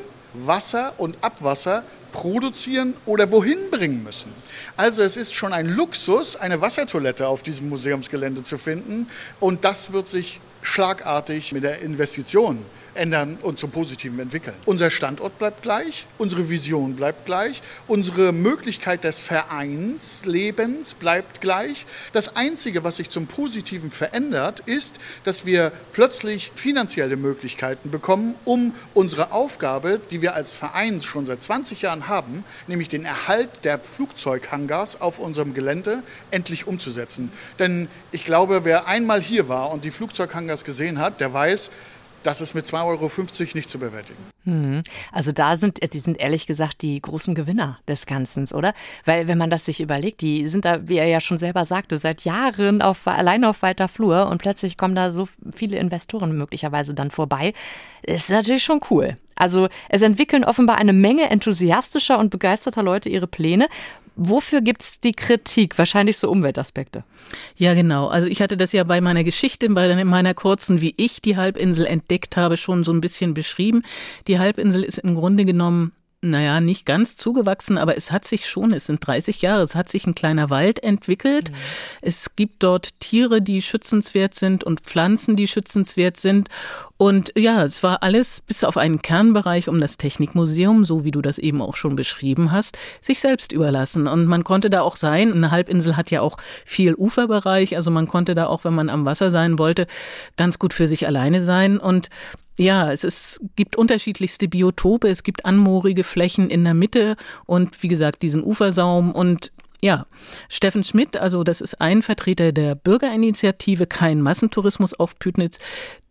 Wasser 0.46 0.94
und 0.98 1.18
Abwasser 1.22 1.84
produzieren 2.12 2.94
oder 3.06 3.32
wohin 3.32 3.70
bringen 3.72 4.04
müssen. 4.04 4.32
Also 4.78 5.02
es 5.02 5.18
ist 5.18 5.36
schon 5.36 5.54
ein 5.54 5.68
Luxus, 5.68 6.36
eine 6.36 6.62
Wassertoilette 6.62 7.28
auf 7.28 7.44
diesem 7.44 7.70
Museumsgelände 7.70 8.44
zu 8.44 8.58
finden 8.58 9.08
und 9.40 9.66
das 9.66 9.92
wird 9.92 10.08
sich 10.08 10.40
schlagartig 10.62 11.52
mit 11.52 11.64
der 11.64 11.82
Investition 11.82 12.66
ändern 12.96 13.38
und 13.42 13.60
zum 13.60 13.72
Positiven 13.72 14.20
entwickeln. 14.20 14.56
Unser 14.66 14.90
Standort 14.90 15.38
bleibt 15.38 15.62
gleich, 15.62 16.08
unsere 16.18 16.50
Vision 16.50 16.96
bleibt 16.96 17.26
gleich, 17.26 17.62
unsere 17.88 18.34
Möglichkeit 18.34 19.04
des 19.04 19.20
Vereinslebens 19.20 20.96
bleibt 20.96 21.42
gleich. 21.42 21.86
Das 22.14 22.36
Einzige, 22.36 22.84
was 22.84 22.98
sich 22.98 23.10
zum 23.10 23.28
Positiven 23.28 23.92
verändert, 23.92 24.62
ist, 24.62 24.96
dass 25.24 25.46
wir 25.46 25.72
plötzlich 25.94 26.52
finanzielle 26.56 27.18
Möglichkeiten 27.18 27.92
bekommen, 27.92 28.36
um 28.46 28.74
unsere 28.94 29.32
Aufgabe, 29.32 30.00
die 30.12 30.22
wir 30.22 30.36
als 30.36 30.54
Verein 30.54 31.02
schon 31.02 31.26
seit 31.26 31.44
20 31.44 31.82
Jahren 31.82 32.08
haben, 32.08 32.44
nämlich 32.68 32.90
den 32.90 33.06
Erhalt 33.06 33.50
der 33.64 33.80
Flugzeughangars 33.80 35.02
auf 35.02 35.20
unserem 35.20 35.54
Gelände, 35.54 36.04
endlich 36.32 36.68
umzusetzen. 36.68 37.32
Denn 37.60 37.88
ich 38.12 38.26
glaube, 38.26 38.66
wer 38.66 38.88
einmal 38.88 39.22
hier 39.22 39.50
war 39.50 39.72
und 39.72 39.86
die 39.86 39.92
Flugzeughangars 39.92 40.64
gesehen 40.64 41.00
hat, 41.00 41.22
der 41.22 41.34
weiß, 41.34 41.70
das 42.26 42.42
ist 42.42 42.54
mit 42.54 42.66
2,50 42.66 42.84
Euro 42.86 43.10
nicht 43.54 43.70
zu 43.70 43.80
bewältigen. 43.80 44.20
Hm. 44.44 44.82
Also 45.12 45.32
da 45.32 45.56
sind, 45.56 45.80
die 45.94 46.00
sind 46.00 46.20
ehrlich 46.20 46.48
gesagt 46.48 46.82
die 46.82 47.02
großen 47.02 47.36
Gewinner 47.36 47.80
des 47.88 48.06
Ganzen, 48.06 48.48
oder? 48.54 48.74
Weil 49.06 49.28
wenn 49.28 49.38
man 49.38 49.50
das 49.50 49.66
sich 49.66 49.82
überlegt, 49.82 50.22
die 50.22 50.48
sind 50.48 50.66
da, 50.66 50.88
wie 50.88 50.98
er 50.98 51.08
ja 51.08 51.20
schon 51.20 51.38
selber 51.38 51.66
sagte, 51.66 51.98
seit 51.98 52.22
Jahren 52.22 52.82
auf, 52.82 53.08
allein 53.08 53.44
auf 53.44 53.62
weiter 53.62 53.88
Flur 53.88 54.28
und 54.28 54.40
plötzlich 54.40 54.78
kommen 54.78 54.96
da 54.96 55.12
so 55.12 55.28
viele 55.54 55.78
Investoren 55.78 56.36
möglicherweise 56.38 56.94
dann 56.94 57.12
vorbei. 57.12 57.54
Ist 58.04 58.30
natürlich 58.30 58.64
schon 58.64 58.82
cool. 58.90 59.16
Also 59.36 59.68
es 59.90 60.02
entwickeln 60.02 60.44
offenbar 60.44 60.78
eine 60.78 60.94
Menge 60.94 61.30
enthusiastischer 61.30 62.20
und 62.20 62.30
begeisterter 62.30 62.84
Leute 62.84 63.10
ihre 63.10 63.28
Pläne. 63.28 63.68
Wofür 64.16 64.62
gibt 64.62 64.82
es 64.82 65.02
die 65.02 65.12
Kritik? 65.12 65.78
Wahrscheinlich 65.78 66.18
so 66.18 66.30
Umweltaspekte. 66.30 67.04
Ja, 67.58 67.74
genau. 67.74 68.08
Also 68.08 68.28
ich 68.28 68.42
hatte 68.42 68.56
das 68.56 68.72
ja 68.72 68.86
bei 68.86 69.02
meiner 69.02 69.26
Geschichte, 69.26 69.70
bei 69.70 70.04
meiner 70.06 70.34
kurzen, 70.34 70.80
wie 70.80 70.94
ich 70.96 71.22
die 71.22 71.36
Halbinsel 71.36 71.86
entdeckt 71.86 72.38
habe, 72.38 72.56
schon 72.56 72.86
so 72.86 72.94
ein 72.94 73.02
bisschen 73.02 73.34
beschrieben. 73.34 73.84
Die 74.28 74.40
Halbinsel 74.40 74.84
ist 74.84 75.00
im 75.00 75.16
Grunde 75.16 75.44
genommen 75.44 75.92
naja, 76.26 76.60
nicht 76.60 76.86
ganz 76.86 77.18
zugewachsen, 77.18 77.78
aber 77.78 77.96
es 77.98 78.12
hat 78.12 78.26
sich 78.26 78.48
schon, 78.48 78.74
es 78.74 78.86
sind 78.88 79.06
30 79.06 79.42
Jahre, 79.42 79.62
es 79.62 79.76
hat 79.76 79.90
sich 79.90 80.08
ein 80.08 80.16
kleiner 80.16 80.50
Wald 80.50 80.84
entwickelt. 80.84 81.52
Mhm. 81.52 81.56
Es 82.02 82.36
gibt 82.36 82.64
dort 82.64 83.00
Tiere, 83.00 83.42
die 83.42 83.62
schützenswert 83.62 84.34
sind 84.34 84.64
und 84.64 84.82
Pflanzen, 84.82 85.36
die 85.36 85.48
schützenswert 85.48 86.18
sind. 86.18 86.50
Und 86.98 87.34
ja, 87.36 87.64
es 87.64 87.84
war 87.84 88.04
alles 88.04 88.42
bis 88.42 88.64
auf 88.64 88.78
einen 88.78 89.02
Kernbereich 89.02 89.68
um 89.68 89.80
das 89.80 89.98
Technikmuseum, 89.98 90.86
so 90.86 91.04
wie 91.04 91.12
du 91.12 91.22
das 91.22 91.38
eben 91.38 91.62
auch 91.62 91.76
schon 91.76 91.96
beschrieben 91.96 92.52
hast, 92.52 92.78
sich 93.02 93.20
selbst 93.20 93.52
überlassen. 93.52 94.08
Und 94.08 94.26
man 94.26 94.44
konnte 94.44 94.70
da 94.70 94.82
auch 94.82 94.96
sein. 94.96 95.34
Eine 95.34 95.52
Halbinsel 95.52 95.98
hat 95.98 96.10
ja 96.10 96.22
auch 96.22 96.38
viel 96.66 96.96
Uferbereich, 96.96 97.76
also 97.76 97.92
man 97.92 98.08
konnte 98.08 98.34
da 98.34 98.48
auch, 98.48 98.64
wenn 98.64 98.74
man 98.74 98.90
am 98.90 99.06
Wasser 99.06 99.30
sein 99.30 99.60
wollte, 99.60 99.88
ganz 100.38 100.58
gut 100.58 100.74
für 100.74 100.88
sich 100.88 101.06
alleine 101.06 101.42
sein. 101.42 101.78
Und 101.78 102.10
ja, 102.58 102.92
es 102.92 103.04
ist, 103.04 103.42
gibt 103.56 103.76
unterschiedlichste 103.76 104.48
Biotope. 104.48 105.10
Es 105.10 105.24
gibt 105.24 105.46
anmoorige 105.46 106.04
Flächen 106.04 106.50
in 106.50 106.64
der 106.64 106.74
Mitte 106.74 107.16
und 107.46 107.84
wie 107.84 107.88
gesagt 107.88 108.22
diesen 108.22 108.44
Ufersaum 108.44 109.12
und 109.12 109.52
ja, 109.82 110.08
Steffen 110.50 110.84
Schmidt, 110.84 111.18
also 111.18 111.44
das 111.44 111.62
ist 111.62 111.80
ein 111.80 112.02
Vertreter 112.02 112.52
der 112.52 112.74
Bürgerinitiative 112.76 113.86
Kein 113.86 114.22
Massentourismus 114.22 114.94
auf 114.94 115.20
Pütnitz, 115.20 115.60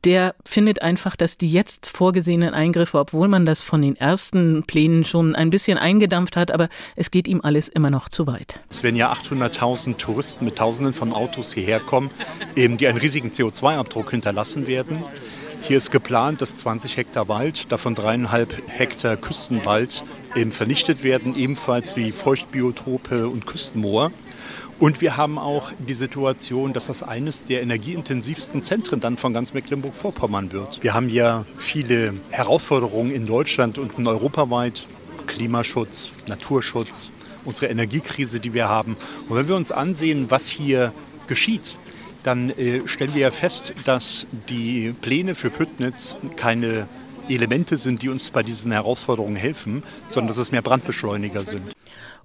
der 0.05 0.37
findet 0.45 0.83
einfach, 0.83 1.17
dass 1.17 1.39
die 1.39 1.49
jetzt 1.49 1.89
vorgesehenen 1.89 2.55
Eingriffe, 2.55 2.99
obwohl 3.01 3.27
man 3.27 3.47
das 3.47 3.63
von 3.63 3.83
den 3.83 3.97
ersten 3.97 4.63
Plänen 4.65 5.03
schon 5.03 5.35
ein 5.35 5.51
bisschen 5.51 5.79
eingedampft 5.79 6.37
hat, 6.37 6.51
aber 6.53 6.69
es 6.95 7.11
geht 7.11 7.27
ihm 7.27 7.41
alles 7.43 7.69
immer 7.69 7.91
noch 7.91 8.09
zu 8.09 8.27
weit. 8.27 8.61
Es 8.69 8.83
werden 8.83 8.97
ja 8.97 9.13
800.000 9.13 9.97
Touristen 9.97 10.45
mit 10.45 10.57
Tausenden 10.57 10.93
von 10.93 11.13
Autos 11.13 11.53
hierher 11.55 11.81
kommen, 11.81 12.11
die 12.57 12.87
einen 12.87 12.99
riesigen 12.99 13.31
CO2-Abdruck 13.31 14.11
hinterlassen 14.11 14.67
werden. 14.67 15.03
Hier 15.67 15.79
ist 15.79 15.91
geplant, 15.91 16.43
dass 16.43 16.59
20 16.59 16.99
Hektar 16.99 17.27
Wald, 17.29 17.73
davon 17.73 17.95
dreieinhalb 17.95 18.63
Hektar 18.67 19.17
Küstenwald 19.17 20.05
eben 20.37 20.53
vernichtet 20.53 21.03
werden, 21.03 21.35
ebenfalls 21.37 21.97
wie 21.97 22.13
Feuchtbiotope 22.13 23.27
und 23.27 23.47
Küstenmoor. 23.47 24.13
Und 24.79 25.01
wir 25.01 25.17
haben 25.17 25.39
auch 25.39 25.73
die 25.79 25.95
Situation, 25.95 26.75
dass 26.75 26.89
das 26.89 27.03
eines 27.03 27.47
der 27.47 27.63
energieintensivsten 27.63 28.61
Zentren 28.61 29.01
dann 29.01 29.17
von 29.17 29.33
ganz 29.33 29.55
Mecklenburg-Vorpommern 29.55 30.53
wird. 30.53 30.83
Wir 30.83 30.93
haben 30.93 31.09
ja 31.09 31.47
viele 31.57 32.13
Herausforderungen 32.29 33.11
in 33.11 33.25
Deutschland 33.25 33.79
und 33.79 33.99
in 33.99 34.07
europaweit. 34.07 34.87
Klimaschutz, 35.27 36.13
Naturschutz, 36.29 37.11
unsere 37.47 37.69
Energiekrise, 37.69 38.39
die 38.39 38.53
wir 38.53 38.69
haben. 38.69 38.99
Und 39.31 39.37
wenn 39.39 39.49
wir 39.49 39.57
uns 39.57 39.73
ansehen, 39.73 40.31
was 40.31 40.51
hier 40.51 40.93
geschieht, 41.27 41.79
dann 42.25 42.51
äh, 42.51 42.87
stellen 42.87 43.15
wir 43.15 43.23
ja 43.23 43.31
fest, 43.31 43.75
dass 43.85 44.27
die 44.49 44.95
Pläne 45.01 45.35
für 45.35 45.51
Püttnitz 45.51 46.17
keine 46.37 46.89
Elemente 47.29 47.77
sind, 47.77 48.03
die 48.03 48.09
uns 48.09 48.31
bei 48.31 48.43
diesen 48.43 48.73
Herausforderungen 48.73 49.37
helfen, 49.37 49.83
sondern 50.05 50.29
dass 50.29 50.39
es 50.39 50.51
mehr 50.51 50.63
Brandbeschleuniger 50.63 51.45
sind. 51.45 51.73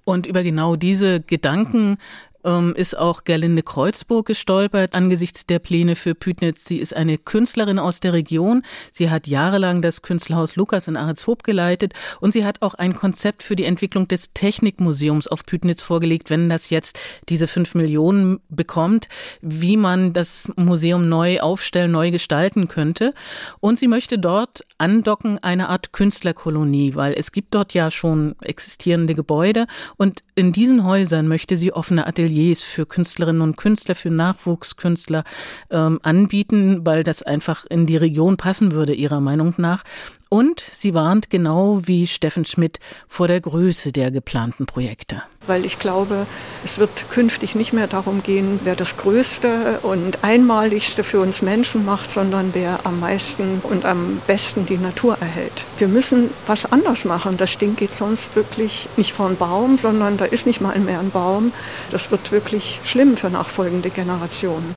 Und 0.03 0.25
über 0.25 0.43
genau 0.43 0.75
diese 0.75 1.21
Gedanken 1.21 1.97
ähm, 2.43 2.73
ist 2.75 2.97
auch 2.97 3.23
Gerlinde 3.23 3.63
Kreuzburg 3.63 4.25
gestolpert 4.27 4.95
angesichts 4.95 5.45
der 5.45 5.59
Pläne 5.59 5.95
für 5.95 6.15
Pütnitz. 6.15 6.65
Sie 6.65 6.77
ist 6.77 6.95
eine 6.95 7.17
Künstlerin 7.17 7.79
aus 7.79 7.99
der 7.99 8.13
Region. 8.13 8.63
Sie 8.91 9.09
hat 9.09 9.27
jahrelang 9.27 9.81
das 9.81 10.01
Künstlerhaus 10.01 10.55
Lukas 10.55 10.87
in 10.87 10.97
Ahrenshoop 10.97 11.43
geleitet 11.43 11.93
und 12.19 12.31
sie 12.31 12.45
hat 12.45 12.61
auch 12.61 12.75
ein 12.75 12.95
Konzept 12.95 13.43
für 13.43 13.55
die 13.55 13.65
Entwicklung 13.65 14.07
des 14.07 14.33
Technikmuseums 14.33 15.27
auf 15.27 15.45
Pütnitz 15.45 15.81
vorgelegt, 15.81 16.29
wenn 16.29 16.49
das 16.49 16.69
jetzt 16.69 16.99
diese 17.27 17.47
fünf 17.47 17.75
Millionen 17.75 18.39
bekommt, 18.49 19.07
wie 19.41 19.77
man 19.77 20.13
das 20.13 20.51
Museum 20.55 21.07
neu 21.07 21.39
aufstellen, 21.39 21.91
neu 21.91 22.11
gestalten 22.11 22.67
könnte. 22.67 23.13
Und 23.59 23.79
sie 23.79 23.87
möchte 23.87 24.17
dort 24.17 24.63
andocken 24.77 25.39
eine 25.39 25.69
Art 25.69 25.91
Künstlerkolonie, 25.91 26.95
weil 26.95 27.13
es 27.13 27.31
gibt 27.31 27.53
dort 27.53 27.73
ja 27.73 27.91
schon 27.91 28.35
existierende 28.41 29.15
Gebäude 29.15 29.67
und 29.97 30.23
in 30.35 30.53
diesen 30.53 30.85
Häusern 30.85 31.27
möchte 31.27 31.57
sie 31.57 31.73
offene 31.73 32.07
Ateliers 32.07 32.28
Ateliers 32.29 32.63
für 32.63 32.85
Künstlerinnen 32.85 33.41
und 33.41 33.57
Künstler, 33.57 33.95
für 33.95 34.11
Nachwuchskünstler 34.11 35.23
ähm, 35.71 35.99
anbieten, 36.03 36.85
weil 36.85 37.03
das 37.03 37.23
einfach 37.23 37.65
in 37.65 37.87
die 37.87 37.97
Region 37.97 38.37
passen 38.37 38.71
würde, 38.71 38.93
ihrer 38.93 39.19
Meinung 39.19 39.55
nach. 39.57 39.83
Und 40.29 40.63
sie 40.71 40.93
warnt 40.93 41.31
genau 41.31 41.81
wie 41.85 42.05
Steffen 42.05 42.45
Schmidt 42.45 42.79
vor 43.07 43.27
der 43.27 43.41
Größe 43.41 43.91
der 43.91 44.11
geplanten 44.11 44.67
Projekte. 44.67 45.23
Weil 45.47 45.65
ich 45.65 45.79
glaube, 45.79 46.27
es 46.63 46.77
wird 46.77 47.09
künftig 47.09 47.55
nicht 47.55 47.73
mehr 47.73 47.87
darum 47.87 48.21
gehen, 48.21 48.59
wer 48.63 48.75
das 48.75 48.95
Größte 48.97 49.79
und 49.81 50.23
Einmaligste 50.23 51.03
für 51.03 51.19
uns 51.19 51.41
Menschen 51.41 51.83
macht, 51.83 52.11
sondern 52.11 52.51
wer 52.53 52.85
am 52.85 52.99
meisten 52.99 53.59
und 53.63 53.85
am 53.85 54.21
besten 54.27 54.67
die 54.67 54.77
Natur 54.77 55.17
erhält. 55.19 55.65
Wir 55.79 55.87
müssen 55.87 56.29
was 56.45 56.71
anders 56.71 57.05
machen. 57.05 57.37
Das 57.37 57.57
Ding 57.57 57.75
geht 57.75 57.95
sonst 57.95 58.35
wirklich 58.35 58.87
nicht 58.97 59.13
vor 59.13 59.25
einen 59.25 59.37
Baum, 59.37 59.79
sondern 59.79 60.17
da 60.17 60.25
ist 60.25 60.45
nicht 60.45 60.61
mal 60.61 60.77
mehr 60.77 60.99
ein 60.99 61.09
Baum. 61.09 61.53
Das 61.89 62.11
wird 62.11 62.31
wirklich 62.31 62.81
schlimm 62.83 63.17
für 63.17 63.31
nachfolgende 63.31 63.89
Generationen. 63.89 64.75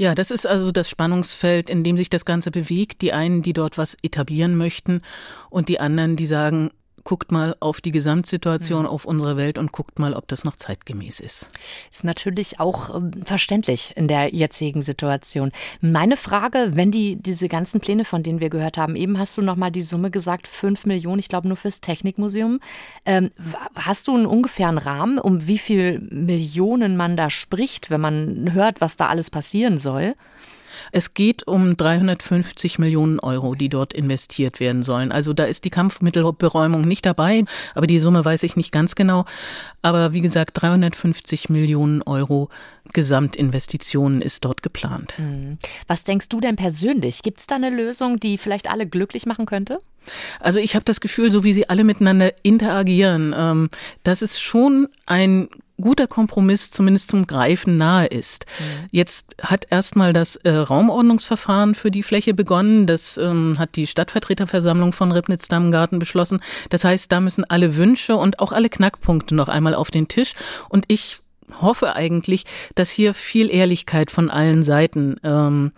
Ja, 0.00 0.14
das 0.14 0.30
ist 0.30 0.46
also 0.46 0.70
das 0.70 0.88
Spannungsfeld, 0.88 1.68
in 1.68 1.82
dem 1.82 1.96
sich 1.96 2.08
das 2.08 2.24
Ganze 2.24 2.52
bewegt. 2.52 3.02
Die 3.02 3.12
einen, 3.12 3.42
die 3.42 3.52
dort 3.52 3.78
was 3.78 3.96
etablieren 4.00 4.56
möchten 4.56 5.02
und 5.50 5.68
die 5.68 5.80
anderen, 5.80 6.14
die 6.14 6.26
sagen, 6.26 6.70
guckt 7.08 7.32
mal 7.32 7.56
auf 7.60 7.80
die 7.80 7.90
Gesamtsituation, 7.90 8.82
mhm. 8.82 8.88
auf 8.88 9.06
unsere 9.06 9.38
Welt 9.38 9.56
und 9.56 9.72
guckt 9.72 9.98
mal, 9.98 10.12
ob 10.12 10.28
das 10.28 10.44
noch 10.44 10.56
zeitgemäß 10.56 11.20
ist. 11.20 11.50
Ist 11.90 12.04
natürlich 12.04 12.60
auch 12.60 12.94
ähm, 12.94 13.12
verständlich 13.24 13.94
in 13.96 14.08
der 14.08 14.34
jetzigen 14.34 14.82
Situation. 14.82 15.50
Meine 15.80 16.18
Frage, 16.18 16.72
wenn 16.74 16.90
die 16.90 17.16
diese 17.16 17.48
ganzen 17.48 17.80
Pläne, 17.80 18.04
von 18.04 18.22
denen 18.22 18.40
wir 18.40 18.50
gehört 18.50 18.76
haben, 18.76 18.94
eben 18.94 19.18
hast 19.18 19.38
du 19.38 19.40
noch 19.40 19.56
mal 19.56 19.70
die 19.70 19.80
Summe 19.80 20.10
gesagt, 20.10 20.46
fünf 20.46 20.84
Millionen, 20.84 21.18
ich 21.18 21.30
glaube 21.30 21.48
nur 21.48 21.56
fürs 21.56 21.80
Technikmuseum. 21.80 22.60
Ähm, 23.06 23.30
hast 23.74 24.06
du 24.06 24.14
einen 24.14 24.26
ungefähren 24.26 24.76
Rahmen, 24.76 25.18
um 25.18 25.46
wie 25.46 25.58
viel 25.58 26.00
Millionen 26.10 26.98
man 26.98 27.16
da 27.16 27.30
spricht, 27.30 27.88
wenn 27.88 28.02
man 28.02 28.52
hört, 28.52 28.82
was 28.82 28.96
da 28.96 29.08
alles 29.08 29.30
passieren 29.30 29.78
soll? 29.78 30.12
Es 30.92 31.14
geht 31.14 31.46
um 31.46 31.76
350 31.76 32.78
Millionen 32.78 33.20
Euro, 33.20 33.54
die 33.54 33.68
dort 33.68 33.92
investiert 33.92 34.60
werden 34.60 34.82
sollen. 34.82 35.12
Also 35.12 35.32
da 35.32 35.44
ist 35.44 35.64
die 35.64 35.70
Kampfmittelberäumung 35.70 36.82
nicht 36.82 37.06
dabei, 37.06 37.44
aber 37.74 37.86
die 37.86 37.98
Summe 37.98 38.24
weiß 38.24 38.42
ich 38.42 38.56
nicht 38.56 38.72
ganz 38.72 38.94
genau. 38.94 39.24
Aber 39.82 40.12
wie 40.12 40.20
gesagt, 40.20 40.60
350 40.60 41.48
Millionen 41.48 42.02
Euro 42.02 42.48
Gesamtinvestitionen 42.92 44.22
ist 44.22 44.44
dort 44.44 44.62
geplant. 44.62 45.18
Hm. 45.18 45.58
Was 45.86 46.04
denkst 46.04 46.28
du 46.28 46.40
denn 46.40 46.56
persönlich? 46.56 47.22
Gibt 47.22 47.40
es 47.40 47.46
da 47.46 47.56
eine 47.56 47.70
Lösung, 47.70 48.18
die 48.18 48.38
vielleicht 48.38 48.70
alle 48.70 48.86
glücklich 48.86 49.26
machen 49.26 49.46
könnte? 49.46 49.78
Also 50.40 50.58
ich 50.58 50.74
habe 50.74 50.84
das 50.84 51.00
Gefühl, 51.00 51.30
so 51.30 51.44
wie 51.44 51.52
sie 51.52 51.68
alle 51.68 51.84
miteinander 51.84 52.32
interagieren, 52.42 53.34
ähm, 53.36 53.70
dass 54.04 54.22
es 54.22 54.40
schon 54.40 54.88
ein 55.06 55.48
guter 55.80 56.06
Kompromiss 56.06 56.70
zumindest 56.70 57.10
zum 57.10 57.26
Greifen 57.26 57.76
nahe 57.76 58.06
ist. 58.06 58.46
Mhm. 58.58 58.86
Jetzt 58.90 59.34
hat 59.42 59.66
erstmal 59.70 60.12
das 60.12 60.36
äh, 60.36 60.50
Raumordnungsverfahren 60.50 61.74
für 61.74 61.90
die 61.90 62.02
Fläche 62.02 62.34
begonnen. 62.34 62.86
Das 62.86 63.18
ähm, 63.18 63.56
hat 63.58 63.76
die 63.76 63.86
Stadtvertreterversammlung 63.86 64.92
von 64.92 65.12
Ribnitz-Dammgarten 65.12 65.98
beschlossen. 65.98 66.40
Das 66.70 66.84
heißt, 66.84 67.10
da 67.10 67.20
müssen 67.20 67.44
alle 67.44 67.76
Wünsche 67.76 68.16
und 68.16 68.40
auch 68.40 68.52
alle 68.52 68.68
Knackpunkte 68.68 69.34
noch 69.34 69.48
einmal 69.48 69.74
auf 69.74 69.90
den 69.90 70.08
Tisch. 70.08 70.34
Und 70.68 70.84
ich 70.88 71.20
hoffe 71.60 71.94
eigentlich, 71.94 72.44
dass 72.74 72.90
hier 72.90 73.14
viel 73.14 73.50
Ehrlichkeit 73.50 74.10
von 74.10 74.30
allen 74.30 74.62
Seiten 74.62 75.16
ähm, 75.22 75.72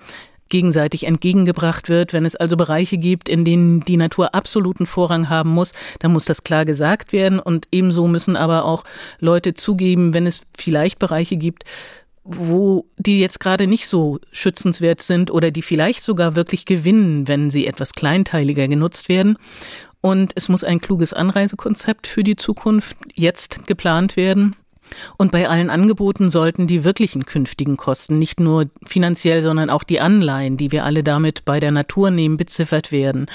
gegenseitig 0.51 1.05
entgegengebracht 1.05 1.89
wird. 1.89 2.13
Wenn 2.13 2.27
es 2.27 2.37
also 2.37 2.57
Bereiche 2.57 2.99
gibt, 2.99 3.29
in 3.29 3.45
denen 3.45 3.81
die 3.81 3.97
Natur 3.97 4.35
absoluten 4.35 4.87
Vorrang 4.87 5.29
haben 5.29 5.51
muss, 5.51 5.73
dann 6.01 6.13
muss 6.13 6.27
das 6.27 6.45
klar 6.45 6.65
gesagt 6.65 7.13
werden. 7.13 7.39
Und 7.39 7.67
ebenso 7.73 8.07
müssen 8.07 8.37
aber 8.37 8.65
auch 8.65 8.85
Leute 9.19 9.55
zugeben, 9.55 10.13
wenn 10.13 10.27
es 10.27 10.43
vielleicht 10.55 10.99
Bereiche 10.99 11.37
gibt, 11.37 11.65
wo 12.23 12.87
die 12.99 13.21
jetzt 13.21 13.41
gerade 13.41 13.67
nicht 13.67 13.89
so 13.89 14.19
schützenswert 14.31 15.03
sind 15.03 15.31
oder 15.31 15.51
die 15.51 15.63
vielleicht 15.63 16.03
sogar 16.03 16.37
wirklich 16.37 16.67
gewinnen, 16.67 17.27
wenn 17.27 17.51
sie 17.51 17.67
etwas 17.67 17.93
kleinteiliger 17.93 18.69
genutzt 18.69 19.09
werden. 19.09 19.37
Und 20.03 20.33
es 20.35 20.49
muss 20.49 20.65
ein 20.65 20.81
kluges 20.81 21.13
Anreisekonzept 21.13 22.07
für 22.07 22.25
die 22.25 22.37
Zukunft 22.37 22.97
jetzt 23.15 23.67
geplant 23.67 24.17
werden. 24.17 24.57
Und 25.17 25.33
bei 25.33 25.49
allen 25.49 25.71
Angeboten 25.71 26.31
sollten 26.31 26.67
die 26.67 26.85
wirklichen 26.85 27.27
künftigen 27.27 27.77
Kosten, 27.77 28.19
nicht 28.19 28.41
nur 28.41 28.67
finanziell, 28.85 29.43
sondern 29.43 29.71
auch 29.71 29.85
die 29.85 30.01
Anleihen, 30.01 30.57
die 30.57 30.73
wir 30.73 30.85
alle 30.85 31.03
damit 31.03 31.45
bei 31.45 31.61
der 31.61 31.71
Natur 31.71 32.11
nehmen, 32.11 32.37
beziffert 32.37 32.93
werden. 32.93 33.27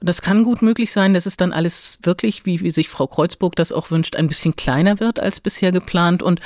Das 0.00 0.20
kann 0.20 0.42
gut 0.42 0.62
möglich 0.62 0.92
sein, 0.92 1.14
dass 1.14 1.26
es 1.26 1.36
dann 1.36 1.52
alles 1.52 2.00
wirklich, 2.02 2.44
wie, 2.44 2.60
wie 2.60 2.70
sich 2.70 2.88
Frau 2.88 3.06
Kreuzburg 3.06 3.54
das 3.54 3.72
auch 3.72 3.90
wünscht, 3.90 4.16
ein 4.16 4.26
bisschen 4.26 4.56
kleiner 4.56 4.98
wird 4.98 5.20
als 5.20 5.40
bisher 5.40 5.70
geplant. 5.70 6.22
Und 6.22 6.40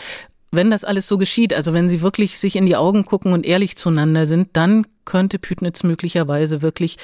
wenn 0.51 0.71
das 0.71 0.85
alles 0.85 1.07
so 1.07 1.17
geschieht, 1.17 1.55
also 1.55 1.73
wenn 1.73 1.89
sie 1.89 2.03
wirklich 2.03 2.39
sich 2.39 2.57
in 2.57 2.67
die 2.67 2.77
Augen 2.77 3.05
gucken 3.07 3.33
und 3.33 3.47
ehrlich 3.47 3.77
zueinander 3.77 4.27
sind, 4.27 4.51
dann 4.53 4.87
könnte 5.05 5.39
Pütnitz 5.39 5.85
möglicherweise 5.85 6.61
wirklich 6.61 6.99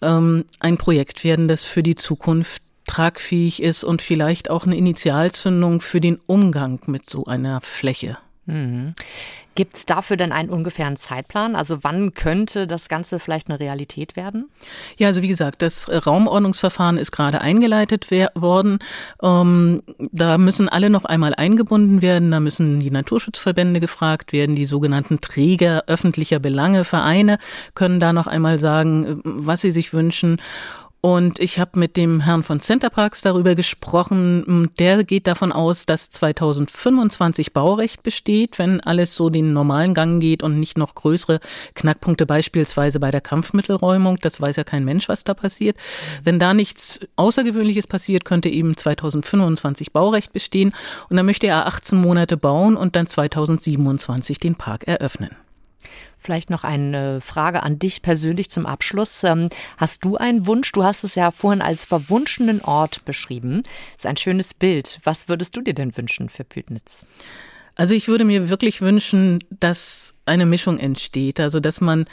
ähm, 0.00 0.44
ein 0.60 0.78
Projekt 0.78 1.24
werden, 1.24 1.48
das 1.48 1.64
für 1.64 1.82
die 1.82 1.94
Zukunft 1.94 2.62
tragfähig 2.90 3.62
ist 3.62 3.84
und 3.84 4.02
vielleicht 4.02 4.50
auch 4.50 4.66
eine 4.66 4.76
Initialzündung 4.76 5.80
für 5.80 6.00
den 6.00 6.18
Umgang 6.26 6.80
mit 6.86 7.08
so 7.08 7.24
einer 7.24 7.60
Fläche. 7.60 8.18
Mhm. 8.46 8.94
Gibt 9.54 9.76
es 9.76 9.84
dafür 9.84 10.16
denn 10.16 10.32
einen 10.32 10.48
ungefähren 10.48 10.96
Zeitplan? 10.96 11.54
Also 11.54 11.82
wann 11.82 12.14
könnte 12.14 12.66
das 12.66 12.88
Ganze 12.88 13.18
vielleicht 13.18 13.48
eine 13.48 13.60
Realität 13.60 14.16
werden? 14.16 14.48
Ja, 14.96 15.08
also 15.08 15.22
wie 15.22 15.28
gesagt, 15.28 15.62
das 15.62 15.88
Raumordnungsverfahren 15.88 16.96
ist 16.96 17.12
gerade 17.12 17.40
eingeleitet 17.40 18.10
worden. 18.10 18.78
Ähm, 19.22 19.82
da 19.98 20.38
müssen 20.38 20.68
alle 20.68 20.88
noch 20.88 21.04
einmal 21.04 21.34
eingebunden 21.34 22.00
werden. 22.00 22.30
Da 22.30 22.40
müssen 22.40 22.80
die 22.80 22.90
Naturschutzverbände 22.90 23.80
gefragt 23.80 24.32
werden. 24.32 24.56
Die 24.56 24.66
sogenannten 24.66 25.20
Träger 25.20 25.84
öffentlicher 25.88 26.38
Belange, 26.38 26.84
Vereine 26.84 27.38
können 27.74 28.00
da 28.00 28.12
noch 28.12 28.28
einmal 28.28 28.58
sagen, 28.58 29.20
was 29.24 29.60
sie 29.60 29.72
sich 29.72 29.92
wünschen. 29.92 30.38
Und 31.02 31.38
ich 31.38 31.58
habe 31.58 31.78
mit 31.78 31.96
dem 31.96 32.20
Herrn 32.20 32.42
von 32.42 32.60
Centerparks 32.60 33.22
darüber 33.22 33.54
gesprochen. 33.54 34.70
Der 34.78 35.02
geht 35.02 35.26
davon 35.26 35.50
aus, 35.50 35.86
dass 35.86 36.10
2025 36.10 37.54
Baurecht 37.54 38.02
besteht, 38.02 38.58
wenn 38.58 38.80
alles 38.80 39.14
so 39.14 39.30
den 39.30 39.54
normalen 39.54 39.94
Gang 39.94 40.20
geht 40.20 40.42
und 40.42 40.60
nicht 40.60 40.76
noch 40.76 40.94
größere 40.94 41.40
Knackpunkte 41.74 42.26
beispielsweise 42.26 43.00
bei 43.00 43.10
der 43.10 43.22
Kampfmittelräumung. 43.22 44.18
Das 44.20 44.42
weiß 44.42 44.56
ja 44.56 44.64
kein 44.64 44.84
Mensch, 44.84 45.08
was 45.08 45.24
da 45.24 45.32
passiert. 45.32 45.78
Wenn 46.22 46.38
da 46.38 46.52
nichts 46.52 47.00
Außergewöhnliches 47.16 47.86
passiert, 47.86 48.26
könnte 48.26 48.50
eben 48.50 48.76
2025 48.76 49.92
Baurecht 49.92 50.34
bestehen. 50.34 50.74
Und 51.08 51.16
dann 51.16 51.24
möchte 51.24 51.46
er 51.46 51.66
18 51.66 51.98
Monate 51.98 52.36
bauen 52.36 52.76
und 52.76 52.94
dann 52.94 53.06
2027 53.06 54.38
den 54.38 54.54
Park 54.54 54.86
eröffnen. 54.86 55.30
Vielleicht 56.18 56.50
noch 56.50 56.64
eine 56.64 57.20
Frage 57.20 57.62
an 57.62 57.78
dich 57.78 58.02
persönlich 58.02 58.50
zum 58.50 58.66
Abschluss. 58.66 59.24
Ähm, 59.24 59.48
hast 59.76 60.04
du 60.04 60.16
einen 60.16 60.46
Wunsch? 60.46 60.70
Du 60.72 60.84
hast 60.84 61.04
es 61.04 61.14
ja 61.14 61.30
vorhin 61.30 61.62
als 61.62 61.84
verwunschenen 61.84 62.60
Ort 62.60 63.04
beschrieben. 63.04 63.62
Das 63.62 64.04
ist 64.04 64.06
ein 64.06 64.16
schönes 64.16 64.54
Bild. 64.54 65.00
Was 65.04 65.28
würdest 65.28 65.56
du 65.56 65.62
dir 65.62 65.74
denn 65.74 65.96
wünschen 65.96 66.28
für 66.28 66.44
Pütnitz? 66.44 67.04
Also 67.74 67.94
ich 67.94 68.08
würde 68.08 68.24
mir 68.24 68.50
wirklich 68.50 68.80
wünschen, 68.80 69.38
dass 69.58 70.14
eine 70.26 70.46
Mischung 70.46 70.78
entsteht, 70.78 71.40
also 71.40 71.60
dass 71.60 71.80
man 71.80 72.06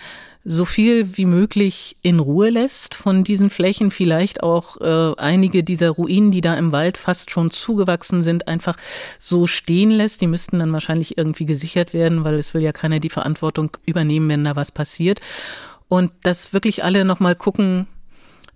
so 0.50 0.64
viel 0.64 1.18
wie 1.18 1.26
möglich 1.26 1.98
in 2.04 2.20
Ruhe 2.20 2.50
lässt 2.50 2.96
von 2.96 3.26
diesen 3.26 3.50
Flächen, 3.50 3.92
vielleicht 3.92 4.44
auch 4.44 4.80
äh, 4.80 5.14
einige 5.18 5.62
dieser 5.62 5.90
Ruinen, 5.90 6.32
die 6.32 6.40
da 6.40 6.54
im 6.54 6.72
Wald 6.72 6.98
fast 6.98 7.32
schon 7.32 7.52
zugewachsen 7.52 8.24
sind, 8.24 8.48
einfach 8.48 8.78
so 9.20 9.46
stehen 9.46 9.90
lässt. 9.90 10.22
Die 10.22 10.28
müssten 10.28 10.60
dann 10.60 10.72
wahrscheinlich 10.72 11.18
irgendwie 11.18 11.46
gesichert 11.46 11.94
werden, 11.94 12.24
weil 12.24 12.36
es 12.36 12.54
will 12.54 12.64
ja 12.64 12.72
keiner 12.72 13.02
die 13.02 13.10
Verantwortung 13.10 13.76
übernehmen, 13.86 14.30
wenn 14.30 14.46
da 14.46 14.56
was 14.56 14.72
passiert. 14.72 15.20
Und 15.90 16.14
dass 16.24 16.54
wirklich 16.54 16.82
alle 16.82 17.04
nochmal 17.04 17.36
gucken, 17.36 17.88